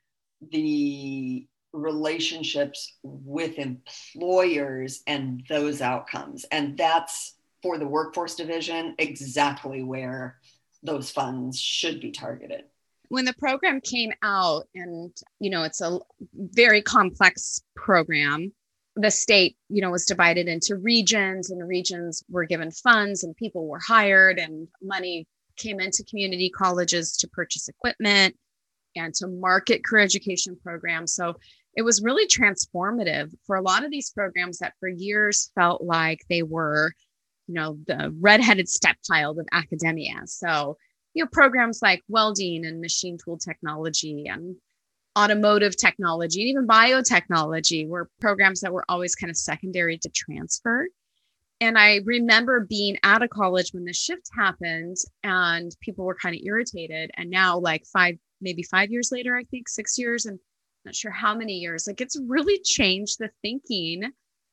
the 0.53 1.47
relationships 1.73 2.95
with 3.03 3.59
employers 3.59 5.03
and 5.07 5.43
those 5.49 5.81
outcomes. 5.81 6.45
And 6.53 6.77
that's 6.77 7.35
for 7.63 7.79
the 7.79 7.87
workforce 7.87 8.37
division 8.37 8.95
exactly 8.99 9.83
where 9.83 10.39
those 10.83 11.11
funds 11.11 11.59
should 11.59 12.01
be 12.01 12.13
targeted. 12.13 12.65
When 13.09 13.25
the 13.25 13.35
program 13.35 13.81
came 13.81 14.13
out, 14.23 14.69
and 14.75 15.13
you 15.41 15.51
know, 15.51 15.65
it's 15.65 15.81
a 15.81 15.99
very 16.35 16.83
complex 16.83 17.63
program. 17.75 18.53
The 19.01 19.13
state, 19.13 19.57
you 19.69 19.81
know, 19.81 19.91
was 19.91 20.05
divided 20.05 20.49
into 20.49 20.75
regions, 20.75 21.51
and 21.51 21.61
the 21.61 21.67
regions 21.67 22.25
were 22.29 22.45
given 22.45 22.73
funds, 22.73 23.23
and 23.23 23.37
people 23.37 23.69
were 23.69 23.79
hired, 23.79 24.39
and 24.41 24.67
money 24.83 25.25
came 25.57 25.79
into 25.79 26.03
community 26.03 26.51
colleges 26.51 27.17
to 27.19 27.29
purchase 27.29 27.69
equipment 27.69 28.35
and 28.97 29.15
to 29.15 29.29
market 29.29 29.85
career 29.85 30.03
education 30.03 30.57
programs. 30.61 31.15
So 31.15 31.35
it 31.77 31.83
was 31.83 32.03
really 32.03 32.27
transformative 32.27 33.33
for 33.47 33.55
a 33.55 33.63
lot 33.63 33.85
of 33.85 33.93
these 33.93 34.11
programs 34.11 34.59
that 34.59 34.75
for 34.81 34.89
years 34.89 35.53
felt 35.55 35.83
like 35.83 36.19
they 36.29 36.43
were, 36.43 36.93
you 37.47 37.55
know, 37.55 37.79
the 37.87 38.13
redheaded 38.21 38.69
stepchild 38.69 39.39
of 39.39 39.47
academia. 39.53 40.23
So, 40.27 40.77
you 41.15 41.23
know, 41.23 41.29
programs 41.33 41.81
like 41.83 42.03
welding 42.09 42.67
and 42.67 42.81
machine 42.81 43.17
tool 43.23 43.39
technology 43.39 44.27
and 44.27 44.57
automotive 45.19 45.77
technology, 45.77 46.43
and 46.43 46.51
even 46.51 46.67
biotechnology 46.67 47.89
were 47.89 48.09
programs 48.21 48.61
that 48.61 48.73
were 48.73 48.85
always 48.89 49.15
kind 49.15 49.31
of 49.31 49.37
secondary 49.37 49.99
to 49.99 50.11
transfer. 50.15 50.87
And 51.61 51.77
I 51.77 52.01
remember 52.05 52.67
being 52.69 52.97
out 53.03 53.23
of 53.23 53.31
college 53.31 53.71
when 53.73 53.85
the 53.85 53.93
shift 53.93 54.29
happened 54.39 54.97
and 55.25 55.73
people 55.81 56.05
were 56.05 56.15
kind 56.15 56.37
of 56.37 56.43
irritated. 56.45 57.11
And 57.15 57.31
now, 57.31 57.59
like 57.59 57.85
five, 57.93 58.17
maybe 58.41 58.63
five 58.63 58.91
years 58.91 59.11
later, 59.11 59.37
I 59.37 59.43
think 59.45 59.69
six 59.69 59.99
years, 59.99 60.25
and 60.27 60.39
not 60.85 60.95
sure 60.95 61.11
how 61.11 61.35
many 61.35 61.55
years. 61.55 61.87
Like 61.87 62.01
it's 62.01 62.21
really 62.27 62.61
changed 62.61 63.19
the 63.19 63.31
thinking 63.43 64.05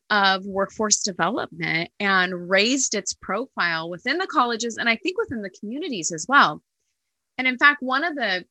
of 0.10 0.46
workforce 0.46 1.02
development 1.02 1.90
and 2.00 2.50
raised 2.50 2.94
its 2.94 3.14
profile 3.14 3.90
within 3.90 4.18
the 4.18 4.28
colleges 4.28 4.78
and 4.78 4.88
I 4.88 4.98
think 4.98 5.18
within 5.18 5.42
the 5.42 5.50
communities 5.50 6.12
as 6.12 6.26
well. 6.28 6.62
And 7.38 7.48
in 7.48 7.58
fact, 7.58 7.82
one 7.82 8.04
of 8.04 8.16
the 8.16 8.46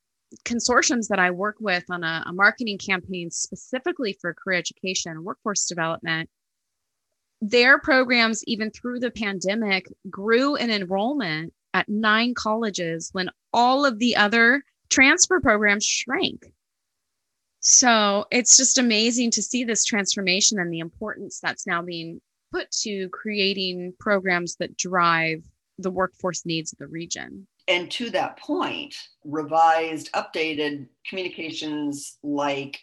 consortiums 0.45 1.09
that 1.09 1.19
I 1.19 1.31
work 1.31 1.57
with 1.61 1.85
on 1.91 2.05
a, 2.05 2.25
a 2.27 2.33
marketing 2.33 2.79
campaign 2.79 3.31
specifically 3.31 4.17
for 4.21 4.35
career 4.35 4.59
education 4.59 5.13
and 5.13 5.25
workforce 5.25 5.67
development, 5.67 6.29
their 7.41 7.79
programs, 7.79 8.43
even 8.45 8.71
through 8.71 9.01
the 9.01 9.11
pandemic, 9.11 9.87
grew 10.09 10.57
in 10.57 10.71
enrollment 10.71 11.53
at 11.75 11.89
nine 11.89 12.35
colleges 12.35 13.11
when 13.13 13.29
all 13.53 13.85
of 13.85 13.99
the 13.99 14.17
other 14.17 14.63
transfer 14.89 15.41
programs 15.41 15.85
shrank. 15.85 16.53
So 17.61 18.27
it's 18.31 18.57
just 18.57 18.79
amazing 18.79 19.31
to 19.33 19.43
see 19.43 19.65
this 19.65 19.85
transformation 19.85 20.59
and 20.59 20.73
the 20.73 20.81
importance 20.81 21.41
that's 21.41 21.67
now 21.67 21.83
being 21.83 22.21
put 22.53 22.71
to 22.83 23.09
creating 23.09 23.95
programs 23.99 24.57
that 24.57 24.77
drive 24.77 25.43
the 25.79 25.91
workforce 25.91 26.47
needs 26.47 26.73
of 26.73 26.79
the 26.79 26.87
region. 26.87 27.47
And 27.69 27.91
to 27.93 28.11
that 28.11 28.39
point, 28.39 28.95
revised, 29.25 30.13
updated 30.13 30.87
communications 31.09 32.19
like 32.23 32.81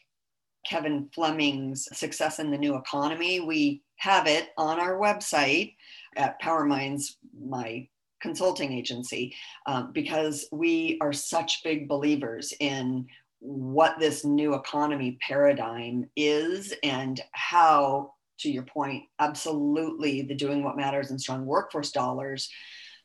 Kevin 0.67 1.09
Fleming's 1.13 1.87
Success 1.97 2.39
in 2.39 2.51
the 2.51 2.57
New 2.57 2.75
Economy, 2.75 3.39
we 3.39 3.83
have 3.97 4.27
it 4.27 4.49
on 4.57 4.79
our 4.79 4.97
website 4.97 5.75
at 6.15 6.41
PowerMinds, 6.41 7.15
my 7.39 7.87
consulting 8.21 8.71
agency, 8.71 9.35
um, 9.65 9.91
because 9.91 10.47
we 10.51 10.97
are 11.01 11.13
such 11.13 11.63
big 11.63 11.87
believers 11.87 12.53
in 12.59 13.07
what 13.39 13.99
this 13.99 14.23
new 14.23 14.53
economy 14.53 15.17
paradigm 15.27 16.07
is 16.15 16.73
and 16.83 17.21
how, 17.31 18.13
to 18.39 18.51
your 18.51 18.63
point, 18.63 19.03
absolutely 19.19 20.21
the 20.21 20.35
doing 20.35 20.63
what 20.63 20.77
matters 20.77 21.09
and 21.09 21.19
strong 21.19 21.45
workforce 21.45 21.91
dollars 21.91 22.49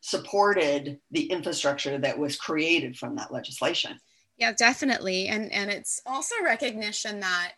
supported 0.00 1.00
the 1.10 1.30
infrastructure 1.30 1.98
that 1.98 2.18
was 2.18 2.36
created 2.36 2.96
from 2.96 3.16
that 3.16 3.32
legislation. 3.32 3.98
Yeah, 4.38 4.52
definitely. 4.52 5.28
And 5.28 5.52
and 5.52 5.70
it's 5.70 6.00
also 6.06 6.34
recognition 6.42 7.20
that 7.20 7.52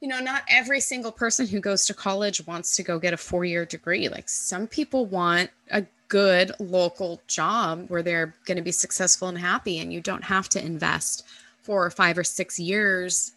you 0.00 0.06
know, 0.06 0.20
not 0.20 0.42
every 0.48 0.80
single 0.80 1.10
person 1.10 1.46
who 1.46 1.60
goes 1.60 1.84
to 1.86 1.94
college 1.94 2.46
wants 2.46 2.76
to 2.76 2.84
go 2.84 3.00
get 3.00 3.12
a 3.12 3.16
four-year 3.16 3.64
degree. 3.64 4.08
Like 4.08 4.28
some 4.28 4.68
people 4.68 5.06
want 5.06 5.50
a 5.70 5.84
good 6.08 6.52
local 6.60 7.20
job 7.26 7.86
where 7.88 8.02
they're 8.02 8.34
going 8.44 8.56
to 8.56 8.62
be 8.62 8.70
successful 8.70 9.28
and 9.28 9.36
happy 9.36 9.78
and 9.80 9.92
you 9.92 10.00
don't 10.00 10.24
have 10.24 10.48
to 10.50 10.64
invest 10.64 11.26
four 11.62 11.84
or 11.84 11.90
five 11.90 12.16
or 12.16 12.24
six 12.24 12.58
years 12.58 13.32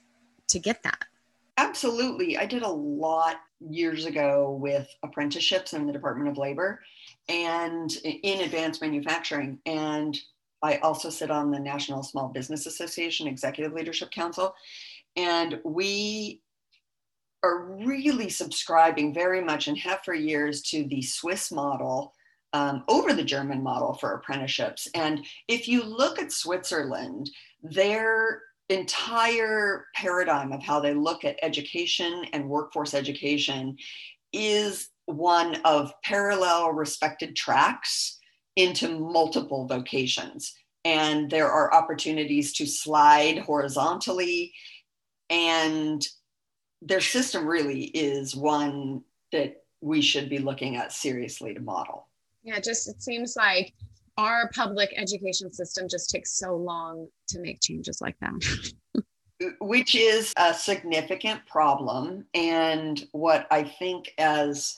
to 0.47 0.59
get 0.59 0.83
that. 0.83 1.05
Absolutely. 1.57 2.37
I 2.37 2.45
did 2.45 2.63
a 2.63 2.69
lot 2.69 3.37
years 3.59 4.05
ago 4.05 4.57
with 4.59 4.87
apprenticeships 5.03 5.73
in 5.73 5.85
the 5.85 5.93
Department 5.93 6.29
of 6.29 6.37
Labor 6.37 6.81
and 7.29 7.91
in 8.03 8.41
advanced 8.41 8.81
manufacturing. 8.81 9.59
And 9.65 10.17
I 10.61 10.77
also 10.77 11.09
sit 11.09 11.31
on 11.31 11.51
the 11.51 11.59
National 11.59 12.03
Small 12.03 12.29
Business 12.29 12.65
Association 12.65 13.27
Executive 13.27 13.73
Leadership 13.73 14.11
Council. 14.11 14.53
And 15.15 15.59
we 15.63 16.41
are 17.43 17.65
really 17.65 18.29
subscribing 18.29 19.13
very 19.13 19.41
much 19.41 19.67
and 19.67 19.77
have 19.77 20.01
for 20.03 20.13
years 20.13 20.61
to 20.61 20.83
the 20.83 21.01
Swiss 21.01 21.51
model 21.51 22.13
um, 22.53 22.83
over 22.87 23.13
the 23.13 23.23
German 23.23 23.63
model 23.63 23.93
for 23.93 24.13
apprenticeships. 24.13 24.87
And 24.93 25.25
if 25.47 25.67
you 25.67 25.83
look 25.83 26.19
at 26.19 26.31
Switzerland, 26.31 27.29
their 27.63 28.41
entire 28.69 29.87
paradigm 29.95 30.51
of 30.51 30.61
how 30.61 30.79
they 30.79 30.93
look 30.93 31.25
at 31.25 31.39
education 31.41 32.25
and 32.33 32.49
workforce 32.49 32.93
education 32.93 33.77
is 34.33 34.89
one 35.17 35.55
of 35.65 35.93
parallel 36.03 36.71
respected 36.71 37.35
tracks 37.35 38.19
into 38.55 38.99
multiple 38.99 39.67
vocations. 39.67 40.53
And 40.83 41.29
there 41.29 41.49
are 41.49 41.73
opportunities 41.73 42.53
to 42.53 42.65
slide 42.65 43.39
horizontally. 43.39 44.53
And 45.29 46.05
their 46.81 47.01
system 47.01 47.45
really 47.45 47.85
is 47.85 48.35
one 48.35 49.03
that 49.31 49.63
we 49.81 50.01
should 50.01 50.29
be 50.29 50.39
looking 50.39 50.75
at 50.75 50.91
seriously 50.91 51.53
to 51.53 51.59
model. 51.59 52.07
Yeah, 52.43 52.59
just 52.59 52.89
it 52.89 53.01
seems 53.01 53.35
like 53.35 53.73
our 54.17 54.49
public 54.53 54.93
education 54.97 55.51
system 55.51 55.87
just 55.89 56.09
takes 56.09 56.37
so 56.37 56.55
long 56.55 57.07
to 57.29 57.39
make 57.39 57.61
changes 57.61 58.01
like 58.01 58.15
that. 58.19 59.03
Which 59.59 59.95
is 59.95 60.33
a 60.37 60.53
significant 60.53 61.45
problem. 61.47 62.25
And 62.33 63.03
what 63.11 63.47
I 63.49 63.63
think 63.63 64.13
as 64.17 64.77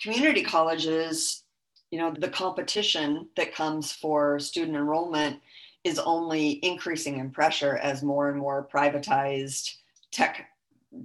community 0.00 0.42
colleges, 0.42 1.42
you 1.90 1.98
know, 1.98 2.12
the 2.18 2.28
competition 2.28 3.28
that 3.36 3.54
comes 3.54 3.92
for 3.92 4.38
student 4.38 4.76
enrollment 4.76 5.40
is 5.84 5.98
only 5.98 6.52
increasing 6.64 7.18
in 7.18 7.30
pressure 7.30 7.76
as 7.76 8.02
more 8.02 8.30
and 8.30 8.38
more 8.38 8.68
privatized 8.72 9.76
tech 10.10 10.48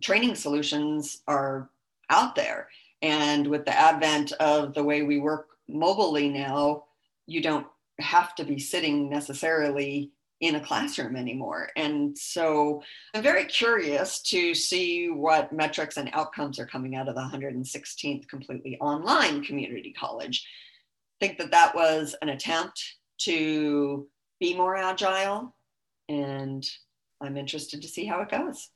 training 0.02 0.36
solutions 0.36 1.22
are 1.28 1.70
out 2.10 2.36
there. 2.36 2.70
And 3.02 3.48
with 3.48 3.66
the 3.66 3.78
advent 3.78 4.32
of 4.34 4.74
the 4.74 4.84
way 4.84 5.04
we 5.04 5.20
work 5.20 5.50
mobilely 5.68 6.30
now, 6.30 6.86
you 7.28 7.42
don't 7.42 7.68
have 8.00 8.36
to 8.36 8.44
be 8.44 8.60
sitting 8.60 9.10
necessarily 9.10 10.12
in 10.42 10.56
a 10.56 10.60
classroom 10.60 11.16
anymore. 11.16 11.70
And 11.76 12.18
so 12.18 12.82
I'm 13.14 13.24
very 13.24 13.46
curious 13.46 14.22
to 14.24 14.56
see 14.56 15.10
what 15.10 15.52
metrics 15.52 15.98
and 15.98 16.10
outcomes 16.14 16.60
are 16.60 16.66
coming 16.66 16.96
out 16.96 17.10
of 17.10 17.16
the 17.16 17.22
116th 17.22 18.28
completely 18.28 18.78
online 18.80 19.44
community 19.44 19.94
college. 19.98 20.48
I 21.22 21.26
think 21.26 21.38
that 21.40 21.52
that 21.52 21.76
was 21.76 22.16
an 22.22 22.30
attempt 22.30 22.82
to 23.20 24.08
be 24.40 24.56
more 24.56 24.78
agile, 24.78 25.54
and 26.08 26.66
I'm 27.20 27.36
interested 27.36 27.82
to 27.82 27.88
see 27.90 28.06
how 28.06 28.22
it 28.22 28.30
goes. 28.30 28.70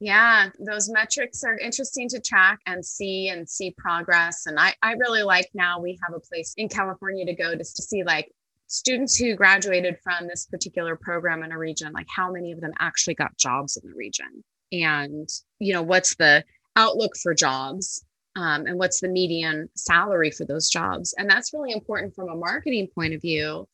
Yeah, 0.00 0.48
those 0.60 0.88
metrics 0.88 1.42
are 1.42 1.58
interesting 1.58 2.08
to 2.10 2.20
track 2.20 2.60
and 2.66 2.84
see 2.84 3.28
and 3.28 3.48
see 3.48 3.74
progress. 3.76 4.46
And 4.46 4.58
I, 4.58 4.74
I 4.80 4.92
really 4.92 5.22
like 5.22 5.50
now 5.54 5.80
we 5.80 5.98
have 6.04 6.14
a 6.14 6.20
place 6.20 6.54
in 6.56 6.68
California 6.68 7.26
to 7.26 7.34
go 7.34 7.56
just 7.56 7.76
to 7.76 7.82
see 7.82 8.04
like 8.04 8.32
students 8.68 9.16
who 9.16 9.34
graduated 9.34 9.96
from 10.02 10.28
this 10.28 10.46
particular 10.46 10.94
program 10.94 11.42
in 11.42 11.52
a 11.52 11.58
region, 11.58 11.92
like 11.92 12.06
how 12.14 12.30
many 12.30 12.52
of 12.52 12.60
them 12.60 12.72
actually 12.78 13.14
got 13.14 13.36
jobs 13.36 13.76
in 13.76 13.88
the 13.88 13.96
region. 13.96 14.44
And, 14.70 15.28
you 15.58 15.72
know, 15.72 15.82
what's 15.82 16.14
the 16.16 16.44
outlook 16.76 17.16
for 17.16 17.34
jobs 17.34 18.04
um, 18.36 18.66
and 18.66 18.78
what's 18.78 19.00
the 19.00 19.08
median 19.08 19.68
salary 19.74 20.30
for 20.30 20.44
those 20.44 20.68
jobs. 20.68 21.14
And 21.18 21.28
that's 21.28 21.52
really 21.52 21.72
important 21.72 22.14
from 22.14 22.28
a 22.28 22.36
marketing 22.36 22.88
point 22.94 23.14
of 23.14 23.22
view 23.22 23.66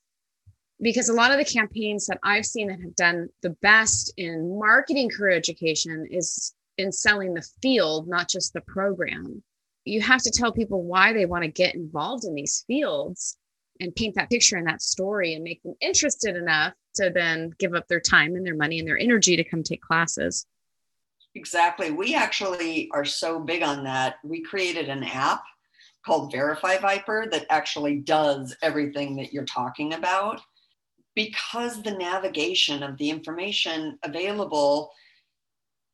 because 0.81 1.09
a 1.09 1.15
lot 1.15 1.31
of 1.31 1.39
the 1.39 1.45
campaigns 1.45 2.07
that 2.07 2.19
I've 2.23 2.47
seen 2.47 2.69
that 2.69 2.81
have 2.81 2.97
done 2.97 3.29
the 3.43 3.51
best 3.63 4.13
in 4.17 4.59
marketing 4.59 5.11
career 5.11 5.37
education 5.37 6.07
is 6.11 6.55
in 6.79 6.93
selling 6.93 7.35
the 7.35 7.47
field, 7.63 8.09
not 8.09 8.29
just 8.29 8.53
the 8.53 8.61
program. 8.63 9.43
You 9.85 10.01
have 10.01 10.23
to 10.23 10.31
tell 10.31 10.53
people 10.53 10.83
why 10.83 11.13
they 11.13 11.27
want 11.27 11.45
to 11.45 11.51
get 11.51 11.75
involved 11.75 12.25
in 12.25 12.35
these 12.35 12.65
fields 12.67 13.37
and 13.81 13.95
paint 13.95 14.15
that 14.15 14.31
picture 14.31 14.57
and 14.57 14.67
that 14.67 14.83
story 14.83 15.35
and 15.35 15.43
make 15.43 15.63
them 15.63 15.75
interested 15.81 16.37
enough 16.37 16.75
to 16.95 17.11
then 17.11 17.51
give 17.59 17.75
up 17.75 17.89
their 17.89 18.01
time 18.01 18.37
and 18.37 18.47
their 18.47 18.57
money 18.57 18.79
and 18.79 18.87
their 18.87 18.99
energy 18.99 19.37
to 19.37 19.45
come 19.45 19.63
take 19.63 19.83
classes. 19.83 20.47
Exactly. 21.35 21.91
We 21.91 22.15
actually 22.15 22.89
are 22.93 23.05
so 23.05 23.41
big 23.41 23.63
on 23.63 23.85
that. 23.85 24.17
We 24.23 24.43
created 24.43 24.89
an 24.89 25.03
app 25.03 25.43
called 26.07 26.31
Verify 26.31 26.79
Viper 26.79 27.27
that 27.31 27.47
actually 27.51 27.97
does 27.97 28.55
everything 28.63 29.17
that 29.17 29.33
you're 29.33 29.45
talking 29.45 29.95
about 29.95 30.41
because 31.15 31.83
the 31.83 31.93
navigation 31.93 32.83
of 32.83 32.97
the 32.99 33.11
information 33.11 33.99
available 34.03 34.93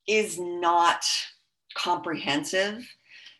is 0.06 0.38
not 0.38 1.04
comprehensive. 1.74 2.86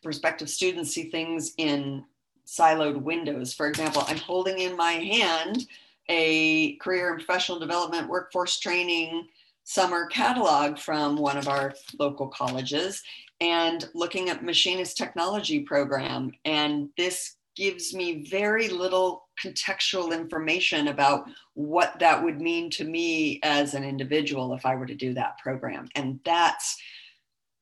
Prospective 0.03 0.49
students 0.49 0.93
see 0.93 1.11
things 1.11 1.53
in 1.59 2.05
siloed 2.51 3.01
windows. 3.03 3.53
For 3.55 3.69
example, 3.69 4.03
I'm 4.07 4.19
holding 4.19 4.59
in 4.59 4.77
my 4.77 4.93
hand 4.93 5.67
a 6.09 6.75
career 6.77 7.11
and 7.11 7.25
professional 7.25 7.61
development 7.61 8.09
workforce 8.09 8.59
training 8.59 9.29
summer 9.63 10.07
catalog 10.07 10.79
from 10.79 11.17
one 11.17 11.37
of 11.37 11.47
our 11.47 11.73
local 11.99 12.27
colleges 12.27 13.03
and 13.41 13.89
looking 13.95 14.29
at 14.29 14.45
machinist 14.45 14.97
technology 14.97 15.61
program. 15.61 16.33
And 16.45 16.89
this 16.97 17.37
gives 17.55 17.95
me 17.95 18.25
very 18.29 18.69
little 18.69 19.29
contextual 19.43 20.13
information 20.13 20.89
about 20.89 21.25
what 21.55 21.99
that 22.01 22.23
would 22.23 22.41
mean 22.41 22.71
to 22.71 22.85
me 22.85 23.39
as 23.43 23.75
an 23.75 23.85
individual 23.85 24.55
if 24.55 24.67
I 24.67 24.75
were 24.75 24.87
to 24.87 24.95
do 24.95 25.15
that 25.15 25.39
program. 25.39 25.89
And 25.95 26.21
that's, 26.25 26.77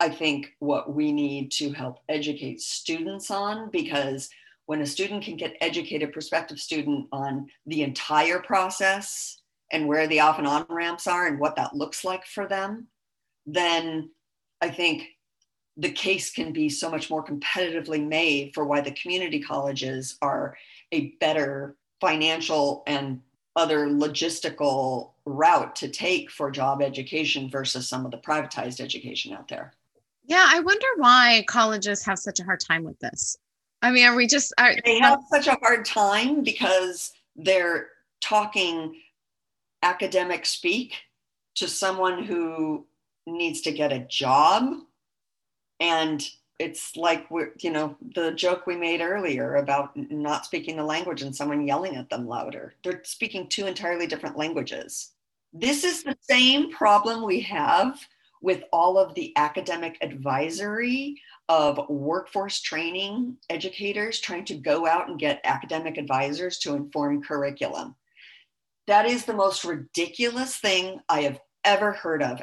I 0.00 0.08
think, 0.08 0.54
what 0.60 0.94
we 0.94 1.12
need 1.12 1.50
to 1.52 1.72
help 1.72 1.98
educate 2.08 2.60
students 2.60 3.30
on 3.30 3.70
because 3.70 4.30
when 4.68 4.82
a 4.82 4.86
student 4.86 5.24
can 5.24 5.34
get 5.34 5.56
educated 5.62 6.12
prospective 6.12 6.60
student 6.60 7.06
on 7.10 7.48
the 7.64 7.82
entire 7.82 8.38
process 8.38 9.40
and 9.72 9.88
where 9.88 10.06
the 10.06 10.20
off 10.20 10.36
and 10.36 10.46
on 10.46 10.66
ramps 10.68 11.06
are 11.06 11.26
and 11.26 11.40
what 11.40 11.56
that 11.56 11.74
looks 11.74 12.04
like 12.04 12.26
for 12.26 12.46
them, 12.46 12.86
then 13.46 14.10
I 14.60 14.68
think 14.68 15.06
the 15.78 15.90
case 15.90 16.30
can 16.30 16.52
be 16.52 16.68
so 16.68 16.90
much 16.90 17.08
more 17.08 17.24
competitively 17.24 18.06
made 18.06 18.50
for 18.52 18.66
why 18.66 18.82
the 18.82 18.92
community 18.92 19.40
colleges 19.40 20.18
are 20.20 20.54
a 20.92 21.12
better 21.18 21.74
financial 21.98 22.82
and 22.86 23.22
other 23.56 23.86
logistical 23.86 25.12
route 25.24 25.76
to 25.76 25.88
take 25.88 26.30
for 26.30 26.50
job 26.50 26.82
education 26.82 27.48
versus 27.48 27.88
some 27.88 28.04
of 28.04 28.10
the 28.10 28.18
privatized 28.18 28.80
education 28.80 29.32
out 29.32 29.48
there. 29.48 29.72
Yeah, 30.26 30.44
I 30.46 30.60
wonder 30.60 30.86
why 30.98 31.46
colleges 31.48 32.04
have 32.04 32.18
such 32.18 32.38
a 32.38 32.44
hard 32.44 32.60
time 32.60 32.84
with 32.84 32.98
this. 32.98 33.38
I 33.82 33.90
mean, 33.90 34.06
are 34.06 34.16
we 34.16 34.26
just 34.26 34.52
are, 34.58 34.74
they 34.84 34.98
have 34.98 35.20
such 35.30 35.46
a 35.46 35.58
hard 35.62 35.84
time 35.84 36.42
because 36.42 37.12
they're 37.36 37.88
talking 38.20 39.00
academic 39.82 40.44
speak 40.44 40.94
to 41.56 41.68
someone 41.68 42.24
who 42.24 42.86
needs 43.26 43.60
to 43.62 43.72
get 43.72 43.92
a 43.92 44.00
job. 44.00 44.74
And 45.80 46.28
it's 46.58 46.96
like 46.96 47.30
we're 47.30 47.52
you 47.60 47.70
know 47.70 47.96
the 48.16 48.32
joke 48.32 48.66
we 48.66 48.74
made 48.76 49.00
earlier 49.00 49.56
about 49.56 49.96
not 49.96 50.44
speaking 50.44 50.76
the 50.76 50.82
language 50.82 51.22
and 51.22 51.34
someone 51.34 51.66
yelling 51.66 51.94
at 51.96 52.10
them 52.10 52.26
louder. 52.26 52.74
They're 52.82 53.02
speaking 53.04 53.48
two 53.48 53.66
entirely 53.66 54.08
different 54.08 54.36
languages. 54.36 55.12
This 55.52 55.84
is 55.84 56.02
the 56.02 56.16
same 56.20 56.72
problem 56.72 57.24
we 57.24 57.40
have 57.42 58.00
with 58.40 58.62
all 58.72 58.98
of 58.98 59.14
the 59.14 59.32
academic 59.36 59.98
advisory 60.00 61.20
of 61.48 61.80
workforce 61.88 62.60
training 62.60 63.36
educators 63.50 64.20
trying 64.20 64.44
to 64.44 64.54
go 64.54 64.86
out 64.86 65.08
and 65.08 65.18
get 65.18 65.40
academic 65.44 65.96
advisors 65.96 66.58
to 66.58 66.74
inform 66.74 67.22
curriculum. 67.22 67.94
That 68.86 69.06
is 69.06 69.24
the 69.24 69.34
most 69.34 69.64
ridiculous 69.64 70.56
thing 70.56 71.00
i 71.08 71.22
have 71.22 71.40
ever 71.64 71.92
heard 71.92 72.22
of. 72.22 72.42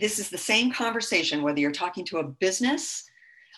This 0.00 0.18
is 0.18 0.28
the 0.28 0.38
same 0.38 0.72
conversation 0.72 1.42
whether 1.42 1.60
you're 1.60 1.72
talking 1.72 2.04
to 2.06 2.18
a 2.18 2.24
business 2.24 3.04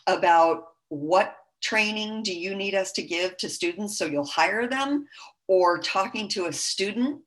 about 0.06 0.64
what 0.88 1.36
training 1.62 2.22
do 2.22 2.38
you 2.38 2.54
need 2.54 2.74
us 2.74 2.92
to 2.92 3.02
give 3.02 3.36
to 3.38 3.48
students 3.48 3.98
so 3.98 4.04
you'll 4.06 4.26
hire 4.26 4.68
them 4.68 5.06
or 5.48 5.78
talking 5.78 6.28
to 6.28 6.46
a 6.46 6.52
student 6.52 7.20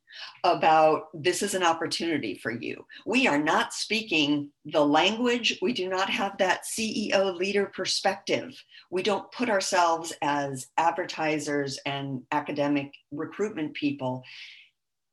about 0.44 1.08
this 1.14 1.42
is 1.42 1.54
an 1.54 1.64
opportunity 1.64 2.36
for 2.36 2.52
you. 2.52 2.86
We 3.06 3.28
are 3.28 3.38
not 3.38 3.74
speaking 3.74 4.50
the 4.66 4.86
language. 4.86 5.58
We 5.62 5.74
do 5.74 5.88
not 5.90 6.10
have 6.10 6.38
that 6.38 6.64
CEO 6.66 7.36
leader 7.36 7.68
perspective. 7.68 8.52
We 8.92 9.04
don't 9.04 9.32
put 9.32 9.50
ourselves 9.50 10.14
as 10.22 10.68
advertisers 10.78 11.80
and 11.86 12.24
academic 12.32 12.94
recruitment 13.12 13.74
people 13.74 14.24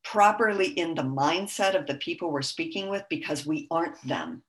properly 0.04 0.68
in 0.68 0.94
the 0.94 1.02
mindset 1.02 1.74
of 1.74 1.86
the 1.86 1.96
people 1.96 2.30
we're 2.30 2.42
speaking 2.42 2.88
with 2.88 3.02
because 3.10 3.44
we 3.44 3.66
aren't 3.70 4.00
them. 4.06 4.42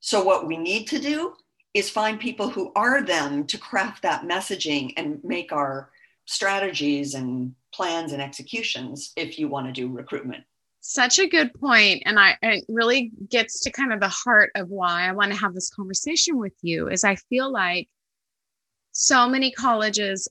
So, 0.00 0.24
what 0.24 0.46
we 0.46 0.56
need 0.56 0.86
to 0.88 0.98
do 0.98 1.34
is 1.74 1.90
find 1.90 2.18
people 2.18 2.48
who 2.48 2.72
are 2.74 3.02
them 3.02 3.46
to 3.46 3.58
craft 3.58 4.02
that 4.02 4.22
messaging 4.22 4.94
and 4.96 5.22
make 5.22 5.52
our 5.52 5.90
strategies 6.24 7.14
and 7.14 7.54
plans 7.72 8.12
and 8.12 8.22
executions 8.22 9.12
if 9.16 9.38
you 9.38 9.48
want 9.48 9.66
to 9.66 9.72
do 9.72 9.88
recruitment. 9.88 10.44
Such 10.82 11.18
a 11.18 11.28
good 11.28 11.52
point, 11.54 12.02
and 12.06 12.18
I 12.18 12.36
it 12.40 12.64
really 12.68 13.12
gets 13.28 13.60
to 13.60 13.70
kind 13.70 13.92
of 13.92 14.00
the 14.00 14.08
heart 14.08 14.50
of 14.54 14.70
why 14.70 15.06
I 15.06 15.12
want 15.12 15.32
to 15.32 15.38
have 15.38 15.54
this 15.54 15.70
conversation 15.70 16.38
with 16.38 16.54
you. 16.62 16.88
Is 16.88 17.04
I 17.04 17.16
feel 17.16 17.52
like 17.52 17.88
so 18.92 19.28
many 19.28 19.52
colleges 19.52 20.28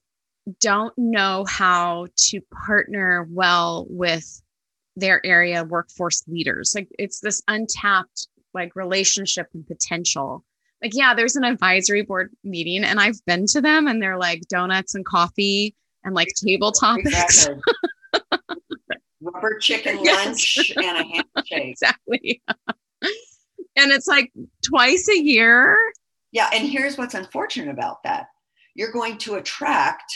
don't 0.60 0.94
know 0.98 1.46
how 1.48 2.08
to 2.16 2.42
partner 2.66 3.28
well 3.30 3.86
with 3.90 4.42
their 4.96 5.26
area 5.26 5.64
workforce 5.64 6.24
leaders. 6.28 6.74
Like 6.76 6.90
it's 6.98 7.20
this 7.20 7.42
untapped 7.48 8.28
like 8.54 8.76
relationship 8.76 9.48
and 9.54 9.66
potential. 9.66 10.44
Like, 10.82 10.96
yeah, 10.96 11.14
there's 11.14 11.36
an 11.36 11.44
advisory 11.44 12.04
board 12.04 12.32
meeting 12.44 12.84
and 12.84 13.00
I've 13.00 13.24
been 13.26 13.46
to 13.48 13.62
them 13.62 13.88
and 13.88 14.02
they're 14.02 14.18
like 14.18 14.42
donuts 14.48 14.96
and 14.96 15.06
coffee 15.06 15.76
and 16.04 16.16
like 16.16 16.30
table 16.36 16.72
topics. 16.72 17.48
Exactly. 17.48 17.62
Rubber 19.22 19.60
chicken 19.60 19.98
lunch 19.98 20.58
yes. 20.58 20.72
and 20.78 20.98
a 20.98 21.04
handshake. 21.04 21.72
Exactly. 21.72 22.42
and 23.02 23.92
it's 23.92 24.08
like 24.08 24.32
twice 24.66 25.10
a 25.10 25.20
year. 25.20 25.78
Yeah. 26.32 26.50
And 26.54 26.68
here's 26.68 26.98
what's 26.98 27.16
unfortunate 27.16 27.70
about 27.70 28.04
that 28.04 28.28
you're 28.76 28.92
going 28.92 29.18
to 29.18 29.36
attract 29.36 30.14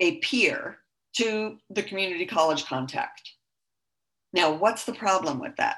a 0.00 0.16
peer 0.18 0.78
to 1.16 1.58
the 1.68 1.82
community 1.82 2.24
college 2.24 2.64
contact. 2.64 3.30
Now, 4.32 4.52
what's 4.52 4.84
the 4.84 4.94
problem 4.94 5.40
with 5.40 5.56
that? 5.56 5.76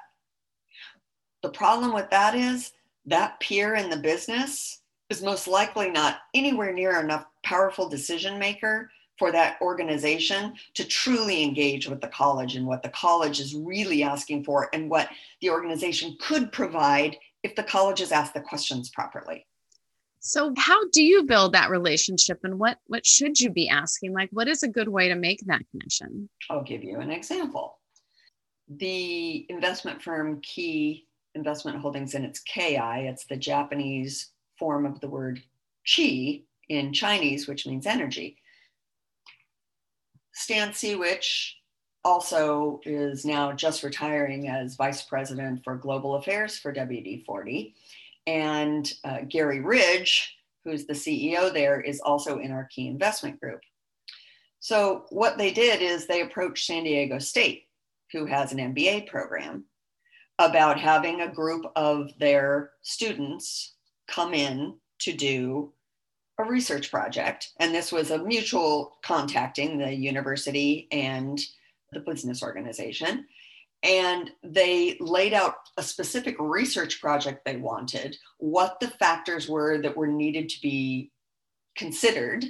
The 1.43 1.49
problem 1.49 1.93
with 1.93 2.11
that 2.11 2.35
is 2.35 2.73
that 3.07 3.41
peer 3.41 3.75
in 3.75 3.91
the 3.91 3.97
business 3.97 4.83
is 5.11 5.23
most 5.23 5.49
likely 5.49 5.91
not 5.91 6.19
anywhere 6.35 6.73
near 6.73 7.01
enough 7.01 7.27
powerful 7.43 7.89
decision 7.89 8.39
maker 8.39 8.91
for 9.23 9.31
that 9.31 9.57
organization 9.61 10.53
to 10.75 10.85
truly 10.85 11.45
engage 11.45 11.89
with 11.89 12.01
the 12.01 12.09
college 12.09 12.57
and 12.57 12.67
what 12.67 12.83
the 12.83 12.89
college 12.89 13.39
is 13.39 13.55
really 13.55 14.03
asking 14.03 14.43
for 14.43 14.69
and 14.73 14.91
what 14.91 15.09
the 15.41 15.49
organization 15.49 16.17
could 16.21 16.51
provide 16.51 17.17
if 17.45 17.55
the 17.55 17.63
college 17.63 18.01
is 18.01 18.11
asked 18.11 18.35
the 18.35 18.41
questions 18.41 18.91
properly. 18.91 19.47
So 20.19 20.53
how 20.57 20.89
do 20.89 21.05
you 21.05 21.23
build 21.23 21.53
that 21.53 21.71
relationship 21.71 22.41
and 22.43 22.59
what 22.59 22.79
what 22.89 23.07
should 23.07 23.39
you 23.39 23.51
be 23.51 23.69
asking? 23.69 24.13
Like 24.13 24.29
what 24.33 24.49
is 24.49 24.65
a 24.65 24.69
good 24.69 24.89
way 24.89 25.07
to 25.09 25.15
make 25.15 25.39
that 25.47 25.63
connection? 25.71 26.29
I'll 26.51 26.65
give 26.65 26.83
you 26.83 26.99
an 26.99 27.13
example. 27.13 27.79
The 28.69 29.47
investment 29.49 30.03
firm 30.03 30.41
Key 30.41 31.07
Investment 31.37 31.79
Holdings 31.79 32.17
and 32.17 32.25
it's 32.25 32.41
KI, 32.41 33.07
it's 33.07 33.27
the 33.27 33.37
Japanese 33.37 34.31
form 34.59 34.85
of 34.85 34.99
the 34.99 35.09
word 35.09 35.41
chi 35.87 36.43
in 36.69 36.93
Chinese, 36.93 37.47
which 37.47 37.69
means 37.69 37.87
energy. 37.87 38.39
Stan 40.33 40.73
Sewitch 40.73 41.57
also 42.05 42.81
is 42.85 43.25
now 43.25 43.53
just 43.53 43.83
retiring 43.83 44.49
as 44.49 44.75
vice 44.75 45.03
president 45.03 45.63
for 45.63 45.77
global 45.77 46.17
affairs 46.17 46.59
for 46.59 46.73
WD 46.73 47.25
40 47.25 47.75
and 48.27 48.93
uh, 49.05 49.19
Gary 49.29 49.61
Ridge, 49.61 50.37
who's 50.65 50.87
the 50.87 50.93
CEO 50.93 51.53
there, 51.53 51.81
is 51.81 52.01
also 52.01 52.39
in 52.39 52.53
our 52.53 52.69
key 52.71 52.89
investment 52.89 53.41
group. 53.41 53.61
So, 54.61 55.07
what 55.11 55.39
they 55.39 55.53
did 55.53 55.83
is 55.83 56.07
they 56.07 56.21
approached 56.21 56.67
San 56.67 56.85
Diego 56.85 57.19
State, 57.19 57.65
who 58.13 58.27
has 58.27 58.53
an 58.53 58.75
MBA 58.75 59.09
program, 59.09 59.65
about 60.39 60.79
having 60.79 61.21
a 61.21 61.33
group 61.33 61.65
of 61.75 62.17
their 62.19 62.71
students 62.83 63.75
come 64.07 64.35
in 64.35 64.75
to 65.01 65.13
do 65.13 65.73
a 66.39 66.45
research 66.45 66.91
project. 66.91 67.51
And 67.61 67.75
this 67.75 67.93
was 67.93 68.11
a 68.11 68.23
mutual 68.23 68.99
contacting 69.03 69.79
the 69.79 69.95
university 69.95 70.89
and 70.91 71.41
the 71.93 72.01
business 72.01 72.43
organization 72.43 73.27
and 73.83 74.31
they 74.45 74.97
laid 75.01 75.33
out 75.35 75.57
a 75.77 75.83
specific 75.83 76.37
research 76.39 77.01
project 77.01 77.45
they 77.45 77.57
wanted, 77.57 78.17
what 78.39 78.79
the 78.81 78.89
factors 78.89 79.49
were 79.49 79.79
that 79.83 79.97
were 79.97 80.07
needed 80.07 80.49
to 80.51 80.61
be 80.61 81.11
considered, 81.77 82.45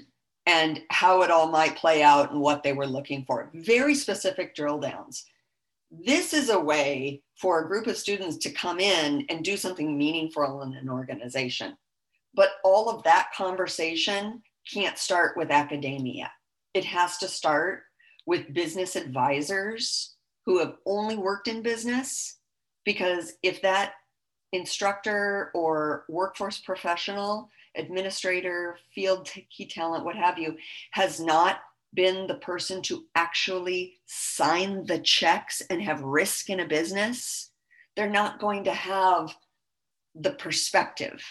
and 0.47 0.83
how 0.91 1.23
it 1.23 1.31
all 1.31 1.49
might 1.49 1.77
play 1.77 2.03
out 2.03 2.33
and 2.33 2.41
what 2.41 2.63
they 2.63 2.73
were 2.73 2.87
looking 2.87 3.25
for. 3.25 3.51
Very 3.55 3.95
specific 3.95 4.55
drill 4.55 4.81
downs. 4.81 5.25
This 5.91 6.35
is 6.35 6.51
a 6.51 6.59
way 6.59 7.23
for 7.37 7.61
a 7.61 7.69
group 7.69 7.87
of 7.87 7.97
students 7.97 8.37
to 8.39 8.51
come 8.51 8.81
in 8.81 9.25
and 9.31 9.45
do 9.45 9.57
something 9.57 9.97
meaningful 9.97 10.63
in 10.63 10.75
an 10.75 10.89
organization. 10.89 11.77
But 12.35 12.51
all 12.65 12.89
of 12.89 13.03
that 13.05 13.29
conversation 13.37 14.43
can't 14.73 14.99
start 14.99 15.37
with 15.37 15.51
academia. 15.51 16.31
It 16.75 16.85
has 16.85 17.19
to 17.19 17.29
start 17.29 17.83
with 18.27 18.55
business 18.55 18.97
advisors 18.97 20.15
who 20.47 20.59
have 20.59 20.77
only 20.87 21.17
worked 21.17 21.49
in 21.49 21.63
business 21.63 22.39
because 22.85 23.35
if 23.43 23.61
that 23.63 23.95
instructor 24.53 25.51
or 25.55 26.05
workforce 26.09 26.59
professional 26.59 27.51
administrator 27.77 28.77
field 28.95 29.31
key 29.51 29.67
talent 29.67 30.05
what 30.05 30.15
have 30.15 30.39
you 30.39 30.55
has 30.91 31.19
not 31.19 31.61
been 31.95 32.27
the 32.27 32.35
person 32.35 32.83
to 32.83 33.05
actually 33.15 33.95
sign 34.05 34.85
the 34.85 34.99
checks 34.99 35.63
and 35.71 35.81
have 35.81 36.03
risk 36.03 36.51
in 36.51 36.61
a 36.61 36.69
business 36.69 37.53
they're 37.97 38.11
not 38.11 38.41
going 38.41 38.65
to 38.65 38.73
have 38.73 39.35
the 40.15 40.33
perspective. 40.33 41.23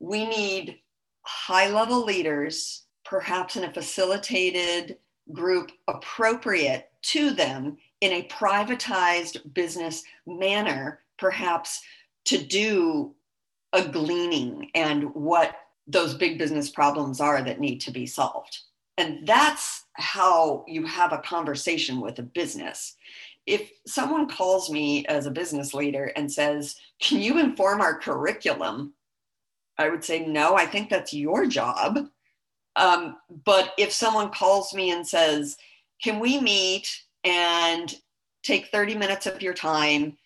We 0.00 0.26
need 0.26 0.78
high 1.22 1.68
level 1.68 2.04
leaders, 2.04 2.84
perhaps 3.04 3.56
in 3.56 3.64
a 3.64 3.72
facilitated 3.72 4.98
group 5.32 5.72
appropriate 5.88 6.90
to 7.02 7.30
them 7.30 7.76
in 8.00 8.12
a 8.12 8.28
privatized 8.28 9.54
business 9.54 10.02
manner, 10.26 11.00
perhaps 11.18 11.82
to 12.26 12.38
do 12.38 13.14
a 13.72 13.86
gleaning 13.86 14.70
and 14.74 15.14
what 15.14 15.56
those 15.86 16.14
big 16.14 16.38
business 16.38 16.70
problems 16.70 17.20
are 17.20 17.42
that 17.42 17.60
need 17.60 17.80
to 17.80 17.90
be 17.90 18.06
solved. 18.06 18.58
And 18.96 19.26
that's 19.26 19.84
how 19.94 20.64
you 20.68 20.86
have 20.86 21.12
a 21.12 21.18
conversation 21.18 22.00
with 22.00 22.18
a 22.18 22.22
business. 22.22 22.96
If 23.46 23.70
someone 23.86 24.28
calls 24.28 24.70
me 24.70 25.04
as 25.06 25.26
a 25.26 25.30
business 25.30 25.74
leader 25.74 26.12
and 26.16 26.30
says, 26.30 26.76
Can 27.00 27.20
you 27.20 27.38
inform 27.38 27.80
our 27.80 27.98
curriculum? 27.98 28.94
I 29.78 29.88
would 29.88 30.04
say, 30.04 30.24
No, 30.24 30.56
I 30.56 30.66
think 30.66 30.90
that's 30.90 31.12
your 31.12 31.46
job. 31.46 31.98
Um, 32.76 33.16
but 33.44 33.72
if 33.78 33.92
someone 33.92 34.30
calls 34.30 34.74
me 34.74 34.90
and 34.90 35.06
says, 35.06 35.56
Can 36.02 36.20
we 36.20 36.40
meet 36.40 36.88
and 37.24 37.94
take 38.42 38.66
30 38.66 38.94
minutes 38.96 39.26
of 39.26 39.42
your 39.42 39.54
time 39.54 40.16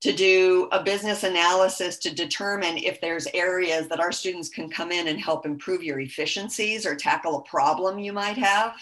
to 0.00 0.12
do 0.12 0.68
a 0.70 0.82
business 0.82 1.24
analysis 1.24 1.98
to 1.98 2.14
determine 2.14 2.78
if 2.78 3.00
there's 3.00 3.26
areas 3.34 3.88
that 3.88 4.00
our 4.00 4.12
students 4.12 4.48
can 4.48 4.70
come 4.70 4.92
in 4.92 5.08
and 5.08 5.18
help 5.18 5.44
improve 5.44 5.82
your 5.82 5.98
efficiencies 5.98 6.86
or 6.86 6.94
tackle 6.94 7.38
a 7.38 7.42
problem 7.42 7.98
you 7.98 8.12
might 8.12 8.36
have. 8.36 8.76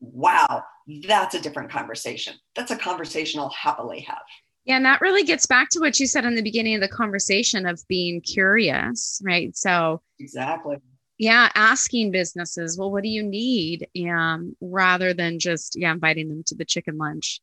Wow, 0.00 0.62
that's 1.08 1.34
a 1.34 1.40
different 1.40 1.70
conversation. 1.70 2.34
That's 2.54 2.70
a 2.70 2.76
conversation 2.76 3.40
I'll 3.40 3.50
happily 3.50 4.00
have. 4.00 4.22
Yeah, 4.64 4.76
and 4.76 4.84
that 4.84 5.00
really 5.00 5.24
gets 5.24 5.46
back 5.46 5.70
to 5.70 5.80
what 5.80 5.98
you 5.98 6.06
said 6.06 6.24
in 6.24 6.34
the 6.34 6.42
beginning 6.42 6.74
of 6.74 6.80
the 6.80 6.88
conversation 6.88 7.66
of 7.66 7.82
being 7.88 8.20
curious, 8.20 9.20
right? 9.24 9.56
So, 9.56 10.02
exactly. 10.18 10.76
Yeah, 11.18 11.50
asking 11.54 12.12
businesses, 12.12 12.78
well, 12.78 12.90
what 12.90 13.02
do 13.02 13.08
you 13.08 13.22
need? 13.22 13.88
Um, 14.08 14.56
rather 14.60 15.12
than 15.12 15.38
just, 15.38 15.78
yeah, 15.78 15.92
inviting 15.92 16.28
them 16.28 16.42
to 16.46 16.54
the 16.54 16.64
chicken 16.64 16.98
lunch 16.98 17.40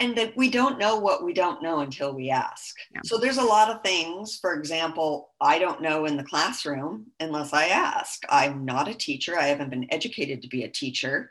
and 0.00 0.16
that 0.16 0.36
we 0.36 0.50
don't 0.50 0.78
know 0.78 0.96
what 0.96 1.24
we 1.24 1.32
don't 1.32 1.62
know 1.62 1.80
until 1.80 2.14
we 2.14 2.30
ask. 2.30 2.74
Yeah. 2.92 3.00
So 3.04 3.18
there's 3.18 3.38
a 3.38 3.42
lot 3.42 3.70
of 3.70 3.82
things, 3.82 4.38
for 4.40 4.54
example, 4.54 5.30
I 5.40 5.58
don't 5.58 5.82
know 5.82 6.06
in 6.06 6.16
the 6.16 6.24
classroom 6.24 7.06
unless 7.20 7.52
I 7.52 7.66
ask. 7.66 8.22
I'm 8.28 8.64
not 8.64 8.88
a 8.88 8.94
teacher, 8.94 9.38
I 9.38 9.46
haven't 9.46 9.70
been 9.70 9.92
educated 9.92 10.42
to 10.42 10.48
be 10.48 10.64
a 10.64 10.70
teacher. 10.70 11.30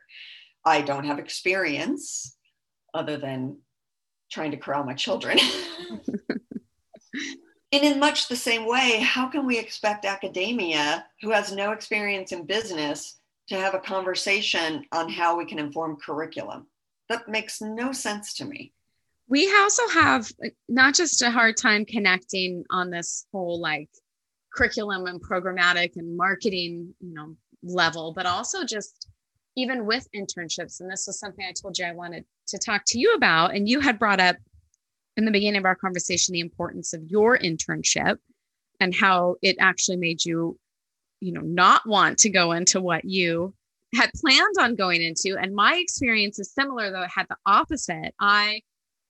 I 0.65 0.81
don't 0.81 1.05
have 1.05 1.19
experience 1.19 2.35
other 2.93 3.17
than 3.17 3.57
trying 4.29 4.51
to 4.51 4.57
corral 4.57 4.83
my 4.83 4.93
children. 4.93 5.37
and 7.71 7.83
in 7.83 7.99
much 7.99 8.27
the 8.27 8.35
same 8.35 8.65
way, 8.65 8.99
how 8.99 9.27
can 9.27 9.45
we 9.45 9.57
expect 9.57 10.05
academia, 10.05 11.05
who 11.21 11.31
has 11.31 11.51
no 11.51 11.71
experience 11.71 12.31
in 12.31 12.45
business, 12.45 13.19
to 13.49 13.55
have 13.55 13.73
a 13.73 13.79
conversation 13.79 14.83
on 14.91 15.09
how 15.09 15.37
we 15.37 15.45
can 15.45 15.59
inform 15.59 15.97
curriculum? 15.97 16.67
That 17.09 17.27
makes 17.27 17.61
no 17.61 17.91
sense 17.91 18.33
to 18.35 18.45
me. 18.45 18.73
We 19.29 19.53
also 19.57 19.87
have 19.89 20.31
not 20.69 20.95
just 20.95 21.21
a 21.21 21.31
hard 21.31 21.57
time 21.57 21.85
connecting 21.85 22.63
on 22.69 22.89
this 22.89 23.25
whole 23.31 23.59
like 23.59 23.89
curriculum 24.53 25.05
and 25.05 25.21
programmatic 25.21 25.97
and 25.97 26.15
marketing, 26.15 26.93
you 26.99 27.13
know, 27.13 27.35
level, 27.63 28.13
but 28.13 28.25
also 28.25 28.63
just 28.63 29.07
even 29.57 29.85
with 29.85 30.07
internships. 30.15 30.79
And 30.79 30.89
this 30.89 31.05
was 31.07 31.19
something 31.19 31.43
I 31.43 31.51
told 31.51 31.77
you 31.77 31.85
I 31.85 31.91
wanted 31.91 32.23
to 32.47 32.59
talk 32.59 32.83
to 32.87 32.99
you 32.99 33.13
about. 33.15 33.55
And 33.55 33.67
you 33.67 33.79
had 33.81 33.99
brought 33.99 34.21
up 34.21 34.37
in 35.17 35.25
the 35.25 35.31
beginning 35.31 35.57
of 35.57 35.65
our 35.65 35.75
conversation 35.75 36.33
the 36.33 36.39
importance 36.39 36.93
of 36.93 37.01
your 37.07 37.37
internship 37.37 38.17
and 38.79 38.95
how 38.95 39.35
it 39.41 39.57
actually 39.59 39.97
made 39.97 40.23
you, 40.23 40.59
you 41.19 41.33
know, 41.33 41.41
not 41.41 41.87
want 41.87 42.19
to 42.19 42.29
go 42.29 42.51
into 42.51 42.79
what 42.79 43.03
you 43.03 43.53
had 43.95 44.11
planned 44.15 44.55
on 44.59 44.75
going 44.75 45.01
into. 45.01 45.35
And 45.37 45.55
my 45.55 45.75
experience 45.77 46.37
is 46.37 46.53
similar, 46.53 46.91
though 46.91 47.03
it 47.03 47.11
had 47.13 47.25
the 47.27 47.37
opposite. 47.45 48.13
I 48.19 48.61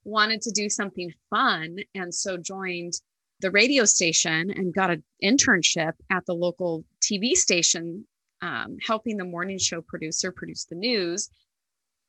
wanted 0.04 0.40
to 0.42 0.50
do 0.50 0.70
something 0.70 1.12
fun 1.28 1.76
and 1.94 2.14
so 2.14 2.38
joined 2.38 2.94
the 3.40 3.50
radio 3.50 3.84
station 3.84 4.50
and 4.50 4.74
got 4.74 4.90
an 4.90 5.04
internship 5.22 5.92
at 6.10 6.24
the 6.26 6.34
local 6.34 6.84
TV 7.02 7.32
station, 7.34 8.06
um, 8.42 8.76
helping 8.86 9.16
the 9.16 9.24
morning 9.24 9.58
show 9.58 9.80
producer 9.80 10.32
produce 10.32 10.64
the 10.64 10.74
news. 10.74 11.30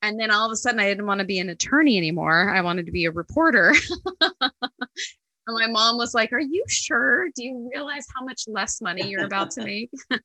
And 0.01 0.19
then 0.19 0.31
all 0.31 0.45
of 0.45 0.51
a 0.51 0.55
sudden, 0.55 0.79
I 0.79 0.87
didn't 0.87 1.07
want 1.07 1.19
to 1.19 1.25
be 1.25 1.39
an 1.39 1.49
attorney 1.49 1.97
anymore. 1.97 2.49
I 2.49 2.61
wanted 2.61 2.85
to 2.85 2.91
be 2.91 3.05
a 3.05 3.11
reporter. 3.11 3.73
and 4.41 4.51
my 5.47 5.67
mom 5.67 5.97
was 5.97 6.13
like, 6.13 6.31
Are 6.31 6.39
you 6.39 6.63
sure? 6.67 7.27
Do 7.35 7.43
you 7.43 7.69
realize 7.73 8.05
how 8.15 8.23
much 8.23 8.43
less 8.47 8.81
money 8.81 9.09
you're 9.09 9.25
about 9.25 9.51
to 9.51 9.63
make? 9.65 9.91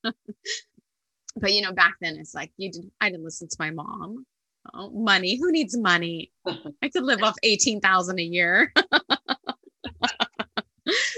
but 1.36 1.52
you 1.52 1.62
know, 1.62 1.72
back 1.72 1.94
then 2.00 2.16
it's 2.18 2.34
like 2.34 2.52
you 2.56 2.70
didn't, 2.70 2.92
I 3.00 3.10
didn't 3.10 3.24
listen 3.24 3.48
to 3.48 3.56
my 3.58 3.70
mom. 3.70 4.26
Oh, 4.72 4.90
money. 4.90 5.36
Who 5.36 5.52
needs 5.52 5.76
money? 5.76 6.32
I 6.46 6.88
could 6.88 7.04
live 7.04 7.22
off 7.22 7.34
18,000 7.42 8.18
a 8.18 8.22
year. 8.22 8.72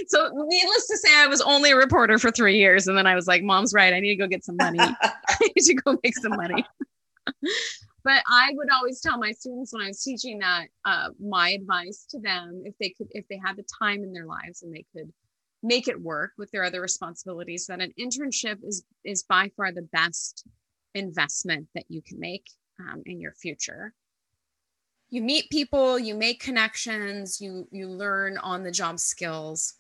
So 0.08 0.30
needless 0.32 0.86
to 0.88 0.96
say, 0.96 1.08
I 1.14 1.26
was 1.26 1.40
only 1.40 1.72
a 1.72 1.76
reporter 1.76 2.18
for 2.18 2.30
three 2.30 2.56
years. 2.56 2.86
And 2.86 2.96
then 2.96 3.06
I 3.06 3.14
was 3.14 3.26
like, 3.26 3.42
mom's 3.42 3.72
right. 3.72 3.92
I 3.92 4.00
need 4.00 4.10
to 4.10 4.16
go 4.16 4.26
get 4.26 4.44
some 4.44 4.56
money. 4.56 4.78
I 4.80 5.38
need 5.40 5.62
to 5.62 5.74
go 5.74 5.98
make 6.02 6.16
some 6.16 6.36
money. 6.36 6.64
but 8.04 8.22
I 8.28 8.52
would 8.54 8.70
always 8.70 9.00
tell 9.00 9.18
my 9.18 9.32
students 9.32 9.72
when 9.72 9.82
I 9.82 9.88
was 9.88 10.02
teaching 10.02 10.38
that 10.38 10.66
uh, 10.84 11.08
my 11.20 11.50
advice 11.50 12.06
to 12.10 12.20
them, 12.20 12.62
if 12.64 12.74
they 12.78 12.90
could, 12.90 13.08
if 13.10 13.26
they 13.28 13.40
had 13.44 13.56
the 13.56 13.64
time 13.82 14.02
in 14.02 14.12
their 14.12 14.26
lives 14.26 14.62
and 14.62 14.74
they 14.74 14.84
could 14.92 15.12
make 15.62 15.88
it 15.88 16.00
work 16.00 16.32
with 16.38 16.50
their 16.50 16.64
other 16.64 16.80
responsibilities 16.80 17.66
that 17.66 17.80
an 17.80 17.92
internship 17.98 18.58
is 18.62 18.84
is 19.04 19.22
by 19.22 19.50
far 19.56 19.72
the 19.72 19.82
best 19.82 20.46
investment 20.94 21.68
that 21.74 21.84
you 21.88 22.00
can 22.02 22.20
make 22.20 22.46
um, 22.78 23.02
in 23.06 23.20
your 23.20 23.32
future 23.32 23.92
you 25.10 25.22
meet 25.22 25.50
people 25.50 25.98
you 25.98 26.14
make 26.14 26.40
connections 26.40 27.40
you 27.40 27.66
you 27.70 27.88
learn 27.88 28.38
on 28.38 28.62
the 28.62 28.70
job 28.70 28.98
skills 28.98 29.74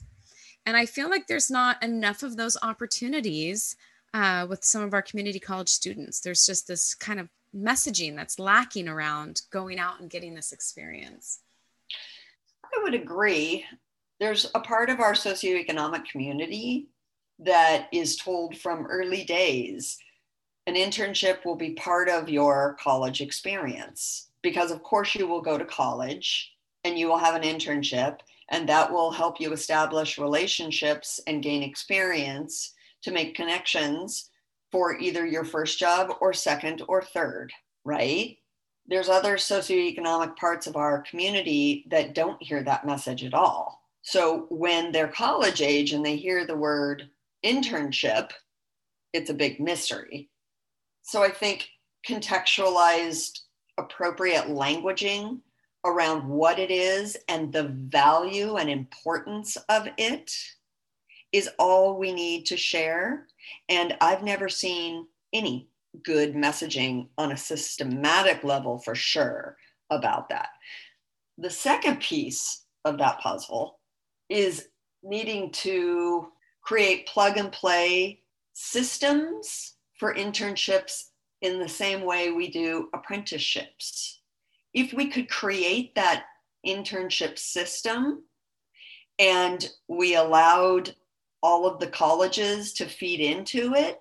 and 0.66 0.76
i 0.76 0.84
feel 0.84 1.08
like 1.08 1.26
there's 1.26 1.50
not 1.50 1.82
enough 1.82 2.22
of 2.22 2.36
those 2.36 2.56
opportunities 2.62 3.76
uh, 4.16 4.46
with 4.48 4.64
some 4.64 4.82
of 4.82 4.94
our 4.94 5.02
community 5.02 5.38
college 5.38 5.68
students. 5.68 6.20
There's 6.20 6.46
just 6.46 6.66
this 6.66 6.94
kind 6.94 7.20
of 7.20 7.28
messaging 7.54 8.16
that's 8.16 8.38
lacking 8.38 8.88
around 8.88 9.42
going 9.50 9.78
out 9.78 10.00
and 10.00 10.08
getting 10.08 10.34
this 10.34 10.52
experience. 10.52 11.40
I 12.64 12.82
would 12.82 12.94
agree. 12.94 13.66
There's 14.18 14.50
a 14.54 14.60
part 14.60 14.88
of 14.88 15.00
our 15.00 15.12
socioeconomic 15.12 16.06
community 16.06 16.88
that 17.40 17.88
is 17.92 18.16
told 18.16 18.56
from 18.56 18.86
early 18.86 19.24
days 19.24 19.98
an 20.66 20.74
internship 20.74 21.44
will 21.44 21.54
be 21.54 21.74
part 21.74 22.08
of 22.08 22.30
your 22.30 22.76
college 22.80 23.20
experience 23.20 24.30
because 24.42 24.70
of 24.70 24.82
course 24.82 25.14
you 25.14 25.26
will 25.26 25.42
go 25.42 25.58
to 25.58 25.64
college 25.66 26.54
and 26.82 26.98
you 26.98 27.06
will 27.06 27.18
have 27.18 27.34
an 27.34 27.42
internship 27.42 28.20
and 28.50 28.68
that 28.68 28.92
will 28.92 29.10
help 29.10 29.40
you 29.40 29.52
establish 29.52 30.18
relationships 30.18 31.20
and 31.26 31.42
gain 31.42 31.62
experience 31.62 32.74
to 33.02 33.10
make 33.10 33.34
connections 33.34 34.30
for 34.72 34.98
either 34.98 35.24
your 35.26 35.44
first 35.44 35.78
job 35.78 36.12
or 36.20 36.32
second 36.32 36.82
or 36.88 37.02
third 37.02 37.52
right 37.84 38.36
there's 38.88 39.08
other 39.08 39.36
socioeconomic 39.36 40.36
parts 40.36 40.66
of 40.66 40.76
our 40.76 41.02
community 41.02 41.84
that 41.90 42.14
don't 42.14 42.40
hear 42.42 42.62
that 42.62 42.86
message 42.86 43.24
at 43.24 43.34
all 43.34 43.82
so 44.06 44.46
when 44.50 44.92
they're 44.92 45.08
college 45.08 45.60
age 45.60 45.92
and 45.92 46.06
they 46.06 46.14
hear 46.14 46.46
the 46.46 46.56
word 46.56 47.10
internship, 47.44 48.30
it's 49.12 49.30
a 49.30 49.34
big 49.34 49.58
mystery. 49.58 50.30
So 51.02 51.24
I 51.24 51.30
think 51.30 51.68
contextualized 52.08 53.40
appropriate 53.78 54.44
languaging 54.44 55.40
around 55.86 56.28
what 56.28 56.58
it 56.58 56.70
is 56.70 57.16
and 57.28 57.52
the 57.52 57.64
value 57.64 58.56
and 58.56 58.68
importance 58.68 59.56
of 59.68 59.88
it 59.96 60.32
is 61.32 61.48
all 61.58 61.98
we 61.98 62.12
need 62.12 62.46
to 62.46 62.56
share. 62.56 63.26
And 63.68 63.96
I've 64.00 64.22
never 64.22 64.48
seen 64.48 65.06
any 65.32 65.68
good 66.02 66.34
messaging 66.34 67.08
on 67.16 67.32
a 67.32 67.36
systematic 67.36 68.44
level 68.44 68.78
for 68.78 68.94
sure 68.94 69.56
about 69.90 70.28
that. 70.28 70.48
The 71.38 71.50
second 71.50 72.00
piece 72.00 72.64
of 72.84 72.98
that 72.98 73.20
puzzle 73.20 73.78
is 74.28 74.68
needing 75.02 75.50
to 75.50 76.28
create 76.62 77.06
plug 77.06 77.36
and 77.36 77.52
play 77.52 78.20
systems 78.54 79.74
for 79.98 80.14
internships 80.14 81.04
in 81.42 81.58
the 81.58 81.68
same 81.68 82.02
way 82.02 82.32
we 82.32 82.48
do 82.48 82.88
apprenticeships. 82.94 84.15
If 84.76 84.92
we 84.92 85.06
could 85.06 85.30
create 85.30 85.94
that 85.94 86.26
internship 86.66 87.38
system 87.38 88.24
and 89.18 89.66
we 89.88 90.16
allowed 90.16 90.94
all 91.42 91.66
of 91.66 91.80
the 91.80 91.86
colleges 91.86 92.74
to 92.74 92.84
feed 92.84 93.20
into 93.20 93.72
it, 93.72 93.98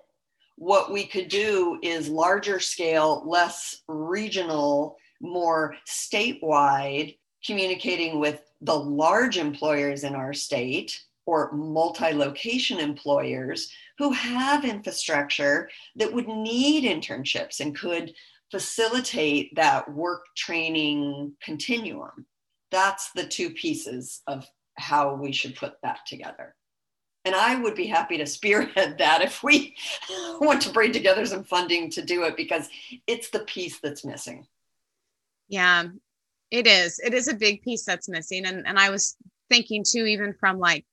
what 0.56 0.92
we 0.92 1.06
could 1.06 1.28
do 1.28 1.78
is 1.82 2.10
larger 2.10 2.60
scale, 2.60 3.22
less 3.26 3.84
regional, 3.88 4.98
more 5.22 5.74
statewide, 5.88 7.16
communicating 7.42 8.20
with 8.20 8.42
the 8.60 8.78
large 8.78 9.38
employers 9.38 10.04
in 10.04 10.14
our 10.14 10.34
state 10.34 11.02
or 11.24 11.52
multi 11.52 12.12
location 12.12 12.78
employers 12.78 13.72
who 13.96 14.12
have 14.12 14.66
infrastructure 14.66 15.70
that 15.94 16.12
would 16.12 16.28
need 16.28 16.84
internships 16.84 17.60
and 17.60 17.74
could 17.74 18.12
facilitate 18.50 19.54
that 19.56 19.92
work 19.92 20.24
training 20.36 21.34
continuum. 21.42 22.26
That's 22.70 23.10
the 23.12 23.26
two 23.26 23.50
pieces 23.50 24.22
of 24.26 24.46
how 24.76 25.14
we 25.14 25.32
should 25.32 25.56
put 25.56 25.74
that 25.82 26.00
together. 26.06 26.54
And 27.24 27.34
I 27.34 27.60
would 27.60 27.74
be 27.74 27.86
happy 27.86 28.18
to 28.18 28.26
spearhead 28.26 28.98
that 28.98 29.22
if 29.22 29.42
we 29.42 29.74
want 30.40 30.62
to 30.62 30.72
bring 30.72 30.92
together 30.92 31.26
some 31.26 31.44
funding 31.44 31.90
to 31.90 32.02
do 32.02 32.24
it 32.24 32.36
because 32.36 32.68
it's 33.06 33.30
the 33.30 33.40
piece 33.40 33.80
that's 33.80 34.04
missing. 34.04 34.46
Yeah, 35.48 35.84
it 36.50 36.66
is. 36.66 36.98
It 37.00 37.14
is 37.14 37.28
a 37.28 37.34
big 37.34 37.62
piece 37.62 37.84
that's 37.84 38.08
missing. 38.08 38.46
And 38.46 38.66
and 38.66 38.78
I 38.78 38.90
was 38.90 39.16
thinking 39.48 39.84
too, 39.86 40.06
even 40.06 40.34
from 40.34 40.58
like 40.58 40.84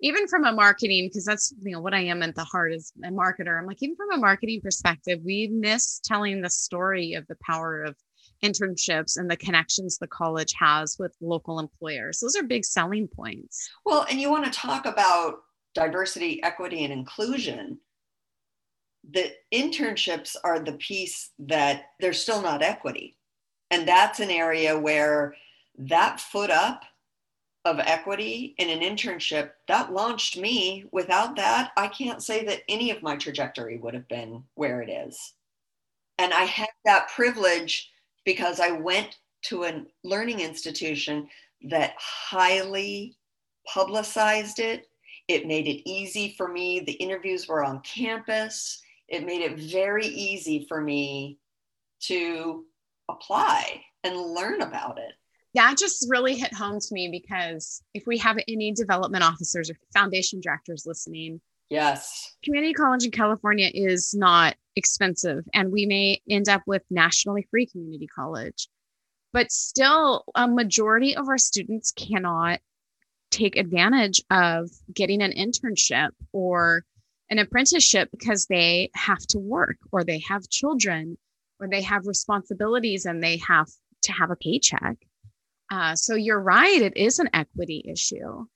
even 0.00 0.28
from 0.28 0.44
a 0.44 0.52
marketing, 0.52 1.08
because 1.08 1.24
that's 1.24 1.52
you 1.62 1.72
know 1.72 1.80
what 1.80 1.94
I 1.94 2.00
am 2.00 2.22
at 2.22 2.34
the 2.34 2.44
heart 2.44 2.72
is 2.72 2.92
a 3.04 3.08
marketer. 3.08 3.58
I'm 3.58 3.66
like, 3.66 3.82
even 3.82 3.96
from 3.96 4.12
a 4.12 4.18
marketing 4.18 4.60
perspective, 4.62 5.20
we 5.24 5.48
miss 5.48 6.00
telling 6.04 6.40
the 6.40 6.50
story 6.50 7.14
of 7.14 7.26
the 7.26 7.36
power 7.44 7.82
of 7.82 7.96
internships 8.42 9.16
and 9.16 9.30
the 9.30 9.36
connections 9.36 9.98
the 9.98 10.06
college 10.06 10.54
has 10.58 10.96
with 10.98 11.16
local 11.20 11.58
employers. 11.58 12.20
Those 12.20 12.36
are 12.36 12.44
big 12.44 12.64
selling 12.64 13.08
points. 13.08 13.68
Well, 13.84 14.06
and 14.08 14.20
you 14.20 14.30
want 14.30 14.44
to 14.44 14.50
talk 14.50 14.86
about 14.86 15.40
diversity, 15.74 16.42
equity, 16.42 16.84
and 16.84 16.92
inclusion. 16.92 17.78
The 19.10 19.32
internships 19.52 20.36
are 20.44 20.60
the 20.60 20.72
piece 20.72 21.30
that 21.40 21.86
there's 22.00 22.20
still 22.20 22.42
not 22.42 22.62
equity. 22.62 23.16
And 23.70 23.86
that's 23.86 24.20
an 24.20 24.30
area 24.30 24.78
where 24.78 25.34
that 25.78 26.20
foot 26.20 26.50
up 26.50 26.82
of 27.68 27.78
equity 27.80 28.54
in 28.58 28.70
an 28.70 28.80
internship 28.80 29.50
that 29.68 29.92
launched 29.92 30.38
me. 30.38 30.86
Without 30.90 31.36
that, 31.36 31.70
I 31.76 31.88
can't 31.88 32.22
say 32.22 32.44
that 32.46 32.62
any 32.68 32.90
of 32.90 33.02
my 33.02 33.16
trajectory 33.16 33.76
would 33.76 33.94
have 33.94 34.08
been 34.08 34.42
where 34.54 34.80
it 34.80 34.88
is. 34.88 35.34
And 36.18 36.32
I 36.32 36.44
had 36.44 36.70
that 36.86 37.10
privilege 37.14 37.90
because 38.24 38.58
I 38.58 38.72
went 38.72 39.18
to 39.44 39.64
a 39.64 39.84
learning 40.02 40.40
institution 40.40 41.28
that 41.68 41.94
highly 41.98 43.16
publicized 43.66 44.58
it. 44.58 44.86
It 45.28 45.46
made 45.46 45.68
it 45.68 45.88
easy 45.88 46.34
for 46.38 46.48
me. 46.48 46.80
The 46.80 46.92
interviews 46.92 47.46
were 47.46 47.64
on 47.64 47.80
campus. 47.80 48.80
It 49.08 49.26
made 49.26 49.42
it 49.42 49.58
very 49.58 50.06
easy 50.06 50.64
for 50.66 50.80
me 50.80 51.38
to 52.00 52.64
apply 53.10 53.82
and 54.04 54.16
learn 54.16 54.62
about 54.62 54.98
it 54.98 55.12
that 55.58 55.76
just 55.76 56.06
really 56.08 56.36
hit 56.36 56.54
home 56.54 56.78
to 56.78 56.94
me 56.94 57.08
because 57.08 57.82
if 57.92 58.06
we 58.06 58.16
have 58.18 58.38
any 58.46 58.70
development 58.70 59.24
officers 59.24 59.68
or 59.68 59.74
foundation 59.92 60.40
directors 60.40 60.84
listening, 60.86 61.40
yes, 61.68 62.36
community 62.44 62.72
college 62.72 63.04
in 63.04 63.10
California 63.10 63.68
is 63.74 64.14
not 64.14 64.54
expensive, 64.76 65.44
and 65.52 65.72
we 65.72 65.84
may 65.84 66.22
end 66.30 66.48
up 66.48 66.62
with 66.68 66.82
nationally 66.90 67.44
free 67.50 67.66
community 67.66 68.06
college. 68.06 68.68
But 69.32 69.50
still, 69.50 70.24
a 70.36 70.46
majority 70.46 71.16
of 71.16 71.28
our 71.28 71.38
students 71.38 71.90
cannot 71.90 72.60
take 73.32 73.56
advantage 73.56 74.22
of 74.30 74.70
getting 74.94 75.22
an 75.22 75.32
internship 75.32 76.10
or 76.32 76.84
an 77.30 77.40
apprenticeship 77.40 78.10
because 78.12 78.46
they 78.46 78.90
have 78.94 79.26
to 79.30 79.38
work 79.40 79.76
or 79.90 80.04
they 80.04 80.20
have 80.20 80.48
children 80.48 81.18
or 81.58 81.66
they 81.68 81.82
have 81.82 82.06
responsibilities 82.06 83.06
and 83.06 83.24
they 83.24 83.38
have 83.38 83.68
to 84.02 84.12
have 84.12 84.30
a 84.30 84.36
paycheck. 84.36 84.96
Uh, 85.70 85.94
so 85.94 86.14
you're 86.14 86.40
right, 86.40 86.80
it 86.80 86.96
is 86.96 87.18
an 87.18 87.28
equity 87.32 87.84
issue. 87.86 88.46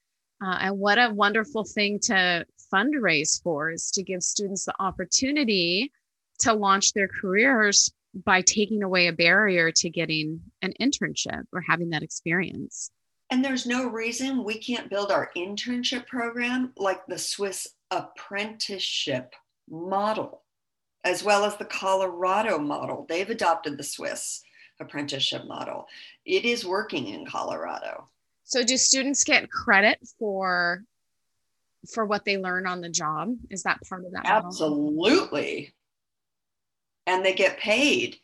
Uh, 0.44 0.58
and 0.60 0.78
what 0.78 0.98
a 0.98 1.12
wonderful 1.12 1.64
thing 1.64 2.00
to 2.00 2.44
fundraise 2.72 3.42
for 3.42 3.70
is 3.70 3.90
to 3.92 4.02
give 4.02 4.22
students 4.22 4.64
the 4.64 4.74
opportunity 4.80 5.92
to 6.40 6.52
launch 6.52 6.92
their 6.94 7.08
careers 7.08 7.92
by 8.14 8.40
taking 8.42 8.82
away 8.82 9.06
a 9.06 9.12
barrier 9.12 9.70
to 9.70 9.88
getting 9.88 10.40
an 10.62 10.72
internship 10.80 11.44
or 11.52 11.60
having 11.60 11.90
that 11.90 12.02
experience. 12.02 12.90
And 13.30 13.44
there's 13.44 13.64
no 13.64 13.88
reason 13.88 14.44
we 14.44 14.58
can't 14.58 14.90
build 14.90 15.10
our 15.10 15.30
internship 15.36 16.06
program 16.06 16.72
like 16.76 17.06
the 17.06 17.18
Swiss 17.18 17.68
apprenticeship 17.90 19.34
model, 19.70 20.42
as 21.04 21.24
well 21.24 21.44
as 21.44 21.56
the 21.56 21.64
Colorado 21.64 22.58
model. 22.58 23.06
They've 23.08 23.30
adopted 23.30 23.78
the 23.78 23.84
Swiss 23.84 24.42
apprenticeship 24.82 25.46
model. 25.46 25.86
It 26.24 26.44
is 26.44 26.64
working 26.64 27.08
in 27.08 27.24
Colorado. 27.26 28.08
So 28.44 28.62
do 28.62 28.76
students 28.76 29.24
get 29.24 29.50
credit 29.50 29.98
for 30.18 30.84
for 31.90 32.04
what 32.04 32.24
they 32.24 32.38
learn 32.38 32.66
on 32.66 32.80
the 32.80 32.88
job? 32.88 33.36
Is 33.50 33.62
that 33.64 33.80
part 33.88 34.04
of 34.04 34.12
that? 34.12 34.26
Absolutely. 34.26 35.74
And 37.06 37.24
they 37.24 37.34
get 37.34 37.58
paid. 37.58 38.16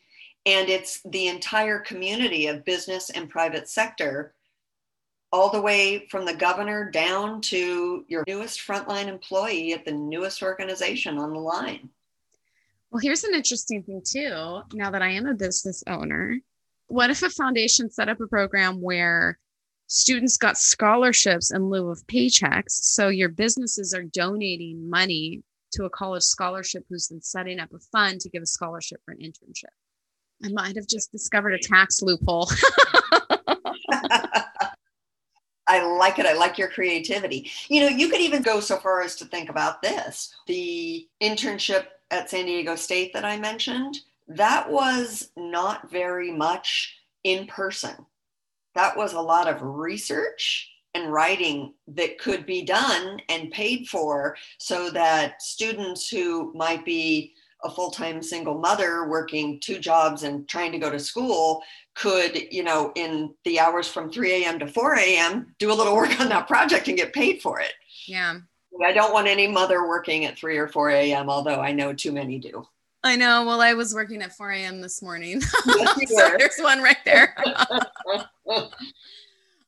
And 0.45 0.69
it's 0.69 1.01
the 1.03 1.27
entire 1.27 1.79
community 1.79 2.47
of 2.47 2.63
business 2.63 3.09
and 3.09 3.29
private 3.29 3.67
sector, 3.67 4.33
all 5.31 5.49
the 5.49 5.61
way 5.61 6.07
from 6.07 6.25
the 6.25 6.33
governor 6.33 6.89
down 6.89 7.41
to 7.41 8.05
your 8.07 8.23
newest 8.25 8.65
frontline 8.65 9.07
employee 9.07 9.73
at 9.73 9.85
the 9.85 9.91
newest 9.91 10.41
organization 10.41 11.17
on 11.17 11.33
the 11.33 11.39
line. 11.39 11.89
Well, 12.89 13.01
here's 13.01 13.25
an 13.25 13.35
interesting 13.35 13.83
thing, 13.83 14.01
too. 14.03 14.61
Now 14.73 14.89
that 14.89 15.03
I 15.03 15.09
am 15.09 15.27
a 15.27 15.35
business 15.35 15.83
owner, 15.85 16.39
what 16.89 17.09
if 17.09 17.23
a 17.23 17.29
foundation 17.29 17.89
set 17.89 18.09
up 18.09 18.19
a 18.19 18.27
program 18.27 18.81
where 18.81 19.39
students 19.87 20.37
got 20.37 20.57
scholarships 20.57 21.51
in 21.51 21.69
lieu 21.69 21.89
of 21.89 22.05
paychecks? 22.07 22.71
So 22.71 23.07
your 23.07 23.29
businesses 23.29 23.93
are 23.93 24.03
donating 24.03 24.89
money 24.89 25.43
to 25.73 25.85
a 25.85 25.89
college 25.89 26.23
scholarship 26.23 26.83
who's 26.89 27.07
then 27.07 27.21
setting 27.21 27.59
up 27.59 27.71
a 27.73 27.79
fund 27.91 28.19
to 28.21 28.29
give 28.29 28.41
a 28.41 28.47
scholarship 28.47 28.99
for 29.05 29.11
an 29.11 29.19
internship. 29.19 29.65
I 30.43 30.49
might 30.49 30.75
have 30.75 30.87
just 30.87 31.11
discovered 31.11 31.53
a 31.53 31.59
tax 31.59 32.01
loophole. 32.01 32.49
I 35.69 35.83
like 35.83 36.17
it. 36.17 36.25
I 36.25 36.33
like 36.33 36.57
your 36.57 36.69
creativity. 36.69 37.51
You 37.67 37.81
know, 37.81 37.87
you 37.87 38.09
could 38.09 38.21
even 38.21 38.41
go 38.41 38.59
so 38.59 38.77
far 38.77 39.01
as 39.01 39.15
to 39.17 39.25
think 39.25 39.49
about 39.49 39.83
this. 39.83 40.33
The 40.47 41.07
internship 41.21 41.85
at 42.09 42.29
San 42.29 42.45
Diego 42.45 42.75
State 42.75 43.13
that 43.13 43.23
I 43.23 43.37
mentioned, 43.37 43.99
that 44.29 44.69
was 44.69 45.31
not 45.35 45.89
very 45.89 46.31
much 46.31 46.95
in 47.23 47.47
person. 47.47 47.95
That 48.75 48.95
was 48.95 49.13
a 49.13 49.21
lot 49.21 49.47
of 49.47 49.61
research 49.61 50.69
and 50.93 51.11
writing 51.11 51.73
that 51.87 52.19
could 52.19 52.45
be 52.45 52.63
done 52.63 53.19
and 53.29 53.51
paid 53.51 53.87
for 53.87 54.35
so 54.57 54.89
that 54.91 55.41
students 55.41 56.09
who 56.09 56.53
might 56.55 56.85
be 56.85 57.33
a 57.63 57.69
full-time 57.69 58.23
single 58.23 58.57
mother 58.57 59.07
working 59.09 59.59
two 59.59 59.79
jobs 59.79 60.23
and 60.23 60.47
trying 60.47 60.71
to 60.71 60.79
go 60.79 60.89
to 60.89 60.99
school 60.99 61.61
could 61.93 62.41
you 62.51 62.63
know 62.63 62.91
in 62.95 63.33
the 63.43 63.59
hours 63.59 63.87
from 63.87 64.09
3 64.09 64.43
a.m 64.43 64.57
to 64.57 64.65
4 64.65 64.95
a.m 64.95 65.53
do 65.59 65.71
a 65.71 65.75
little 65.75 65.93
work 65.93 66.17
on 66.21 66.29
that 66.29 66.47
project 66.47 66.87
and 66.87 66.97
get 66.97 67.11
paid 67.11 67.41
for 67.41 67.59
it. 67.59 67.73
Yeah. 68.07 68.39
I 68.85 68.93
don't 68.93 69.11
want 69.11 69.27
any 69.27 69.45
mother 69.45 69.85
working 69.85 70.23
at 70.23 70.37
3 70.37 70.57
or 70.57 70.69
4 70.69 70.89
a.m 70.91 71.29
although 71.29 71.59
i 71.59 71.73
know 71.73 71.93
too 71.93 72.13
many 72.13 72.39
do 72.39 72.65
I 73.03 73.15
know. 73.15 73.45
Well, 73.45 73.61
I 73.61 73.73
was 73.73 73.93
working 73.93 74.21
at 74.21 74.35
4 74.35 74.51
a.m. 74.51 74.81
this 74.81 75.01
morning. 75.01 75.41
Yes, 75.65 76.09
so 76.09 76.35
there's 76.37 76.59
one 76.59 76.81
right 76.81 76.97
there. 77.05 77.35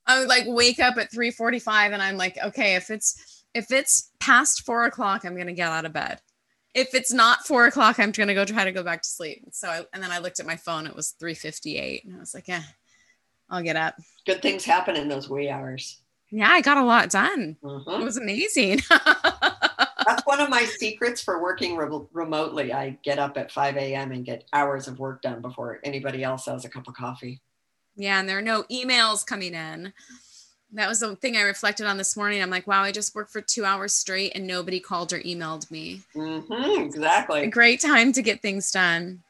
I 0.07 0.19
would 0.19 0.27
like 0.27 0.45
wake 0.47 0.79
up 0.79 0.97
at 0.97 1.11
3:45 1.11 1.93
and 1.93 2.01
I'm 2.01 2.17
like, 2.17 2.37
okay, 2.43 2.75
if 2.75 2.89
it's 2.89 3.43
if 3.53 3.71
it's 3.71 4.11
past 4.19 4.65
four 4.65 4.85
o'clock, 4.85 5.23
I'm 5.23 5.37
gonna 5.37 5.53
get 5.53 5.69
out 5.69 5.85
of 5.85 5.93
bed. 5.93 6.19
If 6.73 6.93
it's 6.93 7.13
not 7.13 7.45
four 7.45 7.65
o'clock, 7.65 7.99
I'm 7.99 8.11
gonna 8.11 8.33
go 8.33 8.45
try 8.45 8.65
to 8.65 8.71
go 8.71 8.83
back 8.83 9.03
to 9.03 9.07
sleep. 9.07 9.43
So 9.51 9.69
I, 9.69 9.85
and 9.93 10.01
then 10.03 10.11
I 10.11 10.19
looked 10.19 10.39
at 10.39 10.45
my 10.45 10.55
phone, 10.57 10.87
it 10.87 10.95
was 10.95 11.13
3:58, 11.21 12.05
and 12.05 12.15
I 12.15 12.19
was 12.19 12.33
like, 12.33 12.47
yeah, 12.47 12.63
I'll 13.49 13.63
get 13.63 13.75
up. 13.75 13.95
Good 14.25 14.41
things 14.41 14.65
happen 14.65 14.95
in 14.95 15.07
those 15.07 15.29
wee 15.29 15.49
hours. 15.49 16.01
Yeah, 16.29 16.49
I 16.49 16.61
got 16.61 16.77
a 16.77 16.83
lot 16.83 17.09
done. 17.09 17.57
Mm-hmm. 17.61 18.01
It 18.01 18.03
was 18.03 18.17
amazing. 18.17 18.81
That's 20.05 20.25
one 20.25 20.39
of 20.39 20.49
my 20.49 20.63
secrets 20.63 21.21
for 21.21 21.41
working 21.41 21.75
re- 21.75 22.05
remotely. 22.13 22.73
I 22.73 22.97
get 23.03 23.19
up 23.19 23.37
at 23.37 23.51
5 23.51 23.77
a.m. 23.77 24.11
and 24.11 24.25
get 24.25 24.47
hours 24.53 24.87
of 24.87 24.99
work 24.99 25.21
done 25.21 25.41
before 25.41 25.79
anybody 25.83 26.23
else 26.23 26.45
has 26.45 26.65
a 26.65 26.69
cup 26.69 26.87
of 26.87 26.93
coffee. 26.93 27.41
Yeah, 27.95 28.19
and 28.19 28.27
there 28.27 28.37
are 28.37 28.41
no 28.41 28.63
emails 28.63 29.25
coming 29.25 29.53
in. 29.53 29.93
That 30.73 30.87
was 30.87 31.01
the 31.01 31.15
thing 31.17 31.35
I 31.35 31.41
reflected 31.41 31.85
on 31.85 31.97
this 31.97 32.15
morning. 32.15 32.41
I'm 32.41 32.49
like, 32.49 32.65
wow, 32.65 32.83
I 32.83 32.93
just 32.93 33.13
worked 33.13 33.31
for 33.31 33.41
two 33.41 33.65
hours 33.65 33.93
straight 33.93 34.31
and 34.35 34.47
nobody 34.47 34.79
called 34.79 35.11
or 35.11 35.19
emailed 35.19 35.69
me. 35.69 36.01
Mm-hmm, 36.15 36.81
exactly. 36.81 37.41
A 37.41 37.47
great 37.47 37.81
time 37.81 38.13
to 38.13 38.21
get 38.21 38.41
things 38.41 38.71
done. 38.71 39.21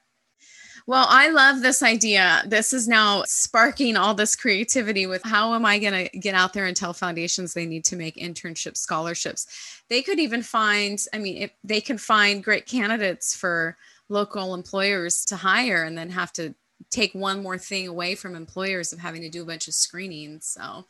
Well, 0.88 1.06
I 1.10 1.30
love 1.30 1.62
this 1.62 1.84
idea. 1.84 2.44
This 2.46 2.74
is 2.74 2.88
now 2.88 3.24
sparking 3.26 3.96
all 3.96 4.14
this 4.14 4.36
creativity 4.36 5.06
with 5.06 5.24
how 5.24 5.54
am 5.54 5.66
I 5.66 5.80
going 5.80 6.08
to 6.08 6.18
get 6.18 6.36
out 6.36 6.54
there 6.54 6.66
and 6.66 6.76
tell 6.76 6.94
foundations 6.94 7.54
they 7.54 7.66
need 7.66 7.86
to 7.86 7.96
make 7.96 8.16
internship 8.16 8.76
scholarships? 8.76 9.48
They 9.90 10.02
could 10.02 10.20
even 10.20 10.42
find, 10.42 11.00
I 11.14 11.20
mean, 11.20 11.38
if 11.38 11.52
they 11.64 11.82
can 11.82 11.98
find 11.98 12.44
great 12.44 12.66
candidates 12.66 13.36
for 13.36 13.78
local 14.10 14.54
employers 14.54 15.24
to 15.26 15.36
hire 15.36 15.84
and 15.84 15.98
then 15.98 16.10
have 16.10 16.34
to 16.34 16.54
take 16.90 17.14
one 17.14 17.44
more 17.44 17.58
thing 17.58 17.88
away 17.88 18.16
from 18.16 18.36
employers 18.36 18.92
of 18.92 19.00
having 19.00 19.22
to 19.22 19.30
do 19.30 19.44
a 19.44 19.46
bunch 19.46 19.68
of 19.68 19.74
screenings. 19.74 20.46
So 20.48 20.86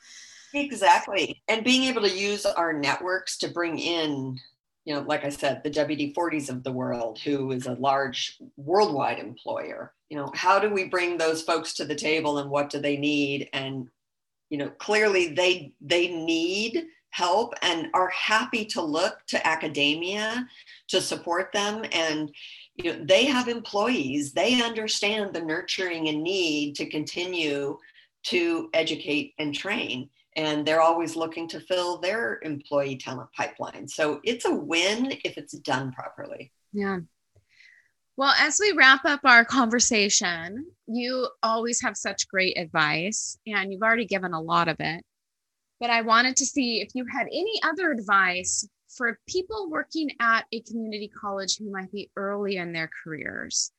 Exactly. 0.54 1.42
And 1.48 1.64
being 1.64 1.84
able 1.84 2.02
to 2.02 2.18
use 2.18 2.46
our 2.46 2.74
networks 2.74 3.38
to 3.40 3.48
bring 3.48 3.80
in, 3.80 4.40
you 4.86 4.96
know, 4.96 5.02
like 5.02 5.24
I 5.24 5.30
said, 5.30 5.64
the 5.64 5.70
WD 5.70 6.14
40s 6.16 6.50
of 6.50 6.64
the 6.64 6.72
world, 6.72 7.20
who 7.20 7.52
is 7.52 7.68
a 7.68 7.74
large 7.74 8.38
worldwide 8.58 9.20
employer. 9.20 9.94
You 10.10 10.18
know, 10.18 10.32
how 10.34 10.60
do 10.60 10.70
we 10.70 10.86
bring 10.86 11.18
those 11.18 11.44
folks 11.44 11.74
to 11.74 11.86
the 11.86 11.96
table 11.96 12.40
and 12.40 12.50
what 12.50 12.70
do 12.70 12.80
they 12.80 12.98
need? 12.98 13.50
And, 13.54 13.90
you 14.50 14.58
know, 14.58 14.70
clearly 14.70 15.34
they 15.34 15.74
they 15.82 16.08
need 16.08 16.86
help 17.12 17.54
and 17.62 17.90
are 17.94 18.10
happy 18.10 18.66
to 18.66 18.82
look 18.82 19.20
to 19.28 19.46
academia 19.46 20.48
to 20.88 21.02
support 21.02 21.52
them 21.52 21.86
and 21.92 22.32
you 22.76 22.86
know 22.86 23.04
they 23.04 23.26
have 23.26 23.50
employees 23.50 24.32
they 24.32 24.62
understand 24.62 25.34
the 25.34 25.42
nurturing 25.42 26.08
and 26.08 26.24
need 26.24 26.74
to 26.74 26.90
continue 26.90 27.78
to 28.24 28.70
educate 28.74 29.34
and 29.40 29.54
train 29.54 30.10
and 30.36 30.66
they're 30.66 30.82
always 30.82 31.16
looking 31.16 31.48
to 31.50 31.60
fill 31.60 31.98
their 31.98 32.40
employee 32.44 32.98
talent 32.98 33.30
pipeline. 33.36 33.88
So 33.88 34.22
it's 34.24 34.46
a 34.46 34.54
win 34.54 35.14
if 35.26 35.38
it's 35.38 35.54
done 35.54 35.92
properly. 35.92 36.52
Yeah. 36.74 37.00
Well 38.18 38.34
as 38.40 38.60
we 38.60 38.72
wrap 38.74 39.06
up 39.06 39.22
our 39.24 39.44
conversation 39.46 40.66
you 40.94 41.30
always 41.42 41.82
have 41.82 41.96
such 41.96 42.28
great 42.28 42.58
advice 42.58 43.38
and 43.48 43.72
you've 43.72 43.82
already 43.82 44.06
given 44.06 44.34
a 44.34 44.42
lot 44.42 44.68
of 44.68 44.78
it. 44.80 45.04
But 45.80 45.90
I 45.90 46.02
wanted 46.02 46.36
to 46.38 46.46
see 46.46 46.82
if 46.82 46.90
you 46.94 47.06
had 47.12 47.28
any 47.28 47.60
other 47.64 47.92
advice 47.92 48.68
for 48.96 49.20
people 49.28 49.70
working 49.70 50.10
at 50.20 50.46
a 50.52 50.62
community 50.62 51.10
college 51.20 51.58
who 51.58 51.72
might 51.72 51.92
be 51.92 52.12
early 52.16 52.58
in 52.58 52.74
their 52.74 52.90
careers, 53.04 53.72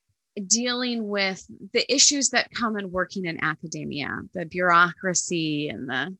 dealing 0.47 1.07
with 1.07 1.45
the 1.73 1.93
issues 1.93 2.31
that 2.31 2.51
come 2.51 2.79
in 2.79 2.91
working 2.91 3.27
in 3.27 3.45
academia, 3.45 4.19
the 4.33 4.47
bureaucracy 4.47 5.69
and 5.69 5.89
the 5.89 6.17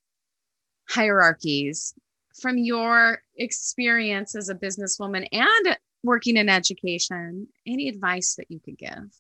hierarchies. 0.93 1.95
From 2.41 2.57
your 2.57 3.23
experience 3.37 4.35
as 4.35 4.49
a 4.49 4.55
businesswoman 4.55 5.27
and 5.33 5.77
working 6.03 6.37
in 6.37 6.49
education, 6.49 7.49
any 7.67 7.89
advice 7.89 8.35
that 8.37 8.51
you 8.51 8.59
could 8.59 8.79
give? 8.79 9.11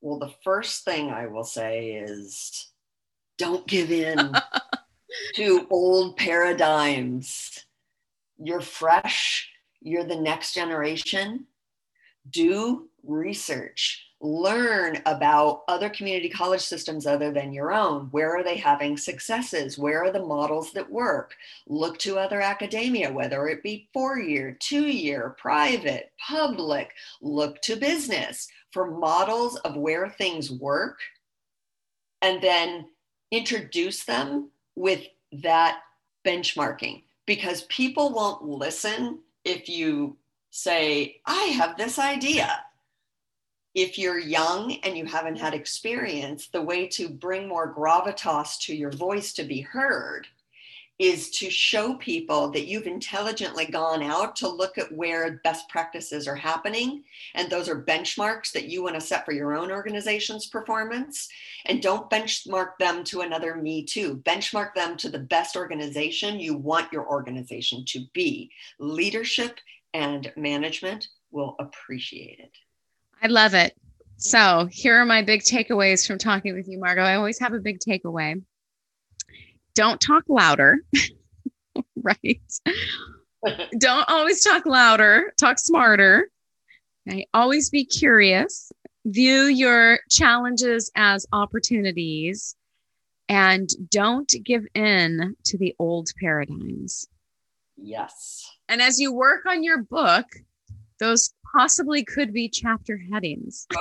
Well, 0.00 0.18
the 0.18 0.34
first 0.44 0.84
thing 0.84 1.10
I 1.10 1.26
will 1.26 1.44
say 1.44 1.92
is 1.92 2.72
don't 3.38 3.66
give 3.66 3.90
in 3.90 4.32
to 5.36 5.66
old 5.70 6.16
paradigms. 6.16 7.58
You're 8.38 8.60
fresh, 8.60 9.50
you're 9.80 10.04
the 10.04 10.20
next 10.20 10.54
generation. 10.54 11.46
Do 12.28 12.88
research, 13.02 14.03
learn 14.20 15.02
about 15.06 15.64
other 15.68 15.90
community 15.90 16.28
college 16.28 16.60
systems 16.60 17.06
other 17.06 17.30
than 17.30 17.52
your 17.52 17.72
own. 17.72 18.06
Where 18.10 18.36
are 18.36 18.42
they 18.42 18.56
having 18.56 18.96
successes? 18.96 19.76
Where 19.76 20.02
are 20.02 20.10
the 20.10 20.24
models 20.24 20.72
that 20.72 20.90
work? 20.90 21.34
Look 21.66 21.98
to 21.98 22.18
other 22.18 22.40
academia, 22.40 23.12
whether 23.12 23.48
it 23.48 23.62
be 23.62 23.88
four 23.92 24.18
year, 24.18 24.56
two 24.60 24.86
year, 24.86 25.36
private, 25.38 26.12
public. 26.18 26.92
Look 27.20 27.60
to 27.62 27.76
business 27.76 28.48
for 28.72 28.90
models 28.90 29.56
of 29.56 29.76
where 29.76 30.08
things 30.08 30.50
work 30.50 30.98
and 32.22 32.40
then 32.40 32.86
introduce 33.30 34.04
them 34.04 34.50
with 34.76 35.06
that 35.42 35.80
benchmarking 36.26 37.02
because 37.26 37.62
people 37.64 38.12
won't 38.12 38.44
listen 38.44 39.18
if 39.44 39.68
you 39.68 40.16
say, 40.50 41.20
I 41.26 41.44
have 41.56 41.76
this 41.76 41.98
idea. 41.98 42.64
If 43.74 43.98
you're 43.98 44.20
young 44.20 44.76
and 44.84 44.96
you 44.96 45.04
haven't 45.04 45.40
had 45.40 45.52
experience, 45.52 46.48
the 46.48 46.62
way 46.62 46.86
to 46.88 47.08
bring 47.08 47.48
more 47.48 47.74
gravitas 47.74 48.58
to 48.60 48.74
your 48.74 48.92
voice 48.92 49.32
to 49.32 49.42
be 49.42 49.60
heard 49.60 50.28
is 51.00 51.30
to 51.30 51.50
show 51.50 51.94
people 51.94 52.50
that 52.50 52.66
you've 52.66 52.86
intelligently 52.86 53.66
gone 53.66 54.00
out 54.00 54.36
to 54.36 54.48
look 54.48 54.78
at 54.78 54.92
where 54.92 55.40
best 55.42 55.68
practices 55.68 56.28
are 56.28 56.36
happening. 56.36 57.02
And 57.34 57.50
those 57.50 57.68
are 57.68 57.82
benchmarks 57.82 58.52
that 58.52 58.68
you 58.68 58.84
want 58.84 58.94
to 58.94 59.00
set 59.00 59.24
for 59.24 59.32
your 59.32 59.54
own 59.54 59.72
organization's 59.72 60.46
performance. 60.46 61.28
And 61.66 61.82
don't 61.82 62.08
benchmark 62.08 62.78
them 62.78 63.02
to 63.04 63.22
another 63.22 63.56
me 63.56 63.84
too. 63.84 64.18
Benchmark 64.18 64.74
them 64.74 64.96
to 64.98 65.08
the 65.08 65.18
best 65.18 65.56
organization 65.56 66.38
you 66.38 66.56
want 66.56 66.92
your 66.92 67.08
organization 67.08 67.84
to 67.88 68.04
be. 68.12 68.52
Leadership 68.78 69.58
and 69.94 70.32
management 70.36 71.08
will 71.32 71.56
appreciate 71.58 72.38
it. 72.38 72.52
I 73.24 73.28
love 73.28 73.54
it. 73.54 73.74
So, 74.16 74.68
here 74.70 75.00
are 75.00 75.06
my 75.06 75.22
big 75.22 75.40
takeaways 75.40 76.06
from 76.06 76.18
talking 76.18 76.54
with 76.54 76.68
you, 76.68 76.78
Margot. 76.78 77.02
I 77.02 77.16
always 77.16 77.40
have 77.40 77.52
a 77.52 77.58
big 77.58 77.78
takeaway 77.80 78.40
don't 79.74 80.00
talk 80.00 80.24
louder, 80.28 80.78
right? 81.96 82.40
don't 83.78 84.08
always 84.08 84.42
talk 84.42 84.66
louder, 84.66 85.32
talk 85.38 85.58
smarter. 85.58 86.30
Okay? 87.08 87.26
Always 87.34 87.70
be 87.70 87.84
curious. 87.84 88.72
View 89.04 89.42
your 89.42 89.98
challenges 90.10 90.90
as 90.96 91.26
opportunities 91.32 92.56
and 93.28 93.68
don't 93.90 94.32
give 94.44 94.64
in 94.74 95.36
to 95.44 95.58
the 95.58 95.74
old 95.78 96.10
paradigms. 96.20 97.06
Yes. 97.76 98.48
And 98.68 98.80
as 98.80 98.98
you 98.98 99.12
work 99.12 99.44
on 99.46 99.62
your 99.62 99.82
book, 99.82 100.26
those 100.98 101.34
possibly 101.56 102.04
could 102.04 102.32
be 102.32 102.48
chapter 102.48 102.98
headings. 103.12 103.66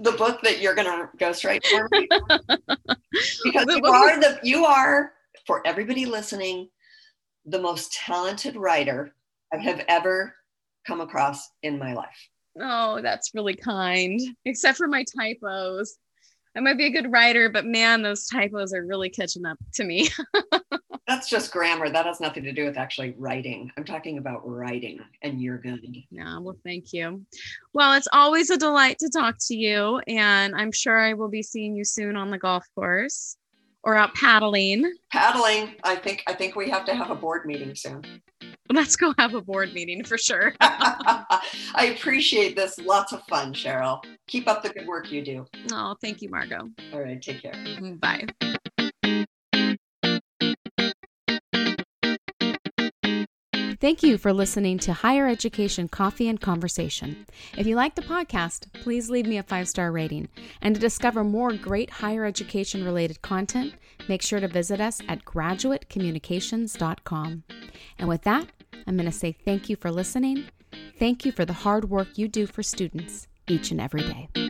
the 0.00 0.12
book 0.16 0.40
that 0.42 0.60
you're 0.60 0.74
going 0.74 0.86
to 0.86 1.08
ghostwrite 1.16 1.66
for 1.66 1.88
me 1.90 2.08
because 3.44 3.66
you 3.66 3.84
are 3.84 4.20
the 4.20 4.38
you 4.42 4.64
are 4.64 5.12
for 5.46 5.66
everybody 5.66 6.06
listening 6.06 6.68
the 7.46 7.60
most 7.60 7.92
talented 7.92 8.56
writer 8.56 9.14
I 9.52 9.56
have 9.58 9.84
ever 9.88 10.34
come 10.86 11.00
across 11.00 11.50
in 11.62 11.78
my 11.78 11.94
life. 11.94 12.28
Oh, 12.60 13.00
that's 13.00 13.34
really 13.34 13.54
kind. 13.54 14.20
Except 14.44 14.76
for 14.76 14.88
my 14.88 15.04
typos. 15.16 15.96
I 16.56 16.60
might 16.60 16.78
be 16.78 16.86
a 16.86 16.90
good 16.90 17.12
writer, 17.12 17.48
but 17.48 17.66
man, 17.66 18.02
those 18.02 18.26
typos 18.26 18.74
are 18.74 18.84
really 18.84 19.10
catching 19.10 19.46
up 19.46 19.58
to 19.74 19.84
me. 19.84 20.08
That's 21.18 21.28
just 21.28 21.50
grammar. 21.50 21.90
That 21.90 22.06
has 22.06 22.20
nothing 22.20 22.44
to 22.44 22.52
do 22.52 22.64
with 22.64 22.78
actually 22.78 23.12
writing. 23.18 23.72
I'm 23.76 23.82
talking 23.82 24.18
about 24.18 24.48
writing, 24.48 25.00
and 25.22 25.42
you're 25.42 25.58
good. 25.58 25.84
Yeah, 26.12 26.38
well, 26.38 26.54
thank 26.62 26.92
you. 26.92 27.26
Well, 27.72 27.94
it's 27.94 28.06
always 28.12 28.50
a 28.50 28.56
delight 28.56 29.00
to 29.00 29.08
talk 29.08 29.34
to 29.48 29.56
you, 29.56 29.98
and 30.06 30.54
I'm 30.54 30.70
sure 30.70 30.96
I 30.96 31.14
will 31.14 31.28
be 31.28 31.42
seeing 31.42 31.74
you 31.74 31.84
soon 31.84 32.14
on 32.14 32.30
the 32.30 32.38
golf 32.38 32.64
course 32.76 33.36
or 33.82 33.96
out 33.96 34.14
paddling. 34.14 34.94
Paddling. 35.10 35.74
I 35.82 35.96
think 35.96 36.22
I 36.28 36.34
think 36.34 36.54
we 36.54 36.70
have 36.70 36.84
to 36.84 36.94
have 36.94 37.10
a 37.10 37.16
board 37.16 37.46
meeting 37.46 37.74
soon. 37.74 38.04
Let's 38.70 38.94
go 38.94 39.12
have 39.18 39.34
a 39.34 39.42
board 39.42 39.74
meeting 39.74 40.04
for 40.04 40.18
sure. 40.18 40.54
I 40.60 41.96
appreciate 41.96 42.54
this. 42.54 42.78
Lots 42.78 43.12
of 43.12 43.24
fun, 43.24 43.52
Cheryl. 43.54 44.04
Keep 44.28 44.46
up 44.46 44.62
the 44.62 44.68
good 44.68 44.86
work 44.86 45.10
you 45.10 45.24
do. 45.24 45.46
Oh, 45.72 45.96
thank 46.00 46.22
you, 46.22 46.28
Margot. 46.28 46.68
All 46.92 47.02
right, 47.02 47.20
take 47.20 47.42
care. 47.42 47.54
Mm-hmm, 47.54 47.94
bye. 47.94 48.24
Thank 53.80 54.02
you 54.02 54.18
for 54.18 54.32
listening 54.32 54.80
to 54.80 54.92
Higher 54.92 55.28
Education 55.28 55.88
Coffee 55.88 56.26
and 56.26 56.40
Conversation. 56.40 57.26
If 57.56 57.64
you 57.64 57.76
like 57.76 57.94
the 57.94 58.02
podcast, 58.02 58.72
please 58.72 59.08
leave 59.08 59.26
me 59.26 59.38
a 59.38 59.44
five 59.44 59.68
star 59.68 59.92
rating. 59.92 60.26
And 60.60 60.74
to 60.74 60.80
discover 60.80 61.22
more 61.22 61.52
great 61.52 61.88
higher 61.88 62.24
education 62.24 62.84
related 62.84 63.22
content, 63.22 63.74
make 64.08 64.22
sure 64.22 64.40
to 64.40 64.48
visit 64.48 64.80
us 64.80 65.00
at 65.06 65.24
graduatecommunications.com. 65.24 67.44
And 68.00 68.08
with 68.08 68.22
that, 68.22 68.48
I'm 68.88 68.96
going 68.96 69.06
to 69.06 69.12
say 69.12 69.30
thank 69.30 69.68
you 69.68 69.76
for 69.76 69.92
listening. 69.92 70.46
Thank 70.98 71.24
you 71.24 71.30
for 71.30 71.44
the 71.44 71.52
hard 71.52 71.88
work 71.88 72.18
you 72.18 72.26
do 72.26 72.48
for 72.48 72.64
students 72.64 73.28
each 73.46 73.70
and 73.70 73.80
every 73.80 74.02
day. 74.02 74.47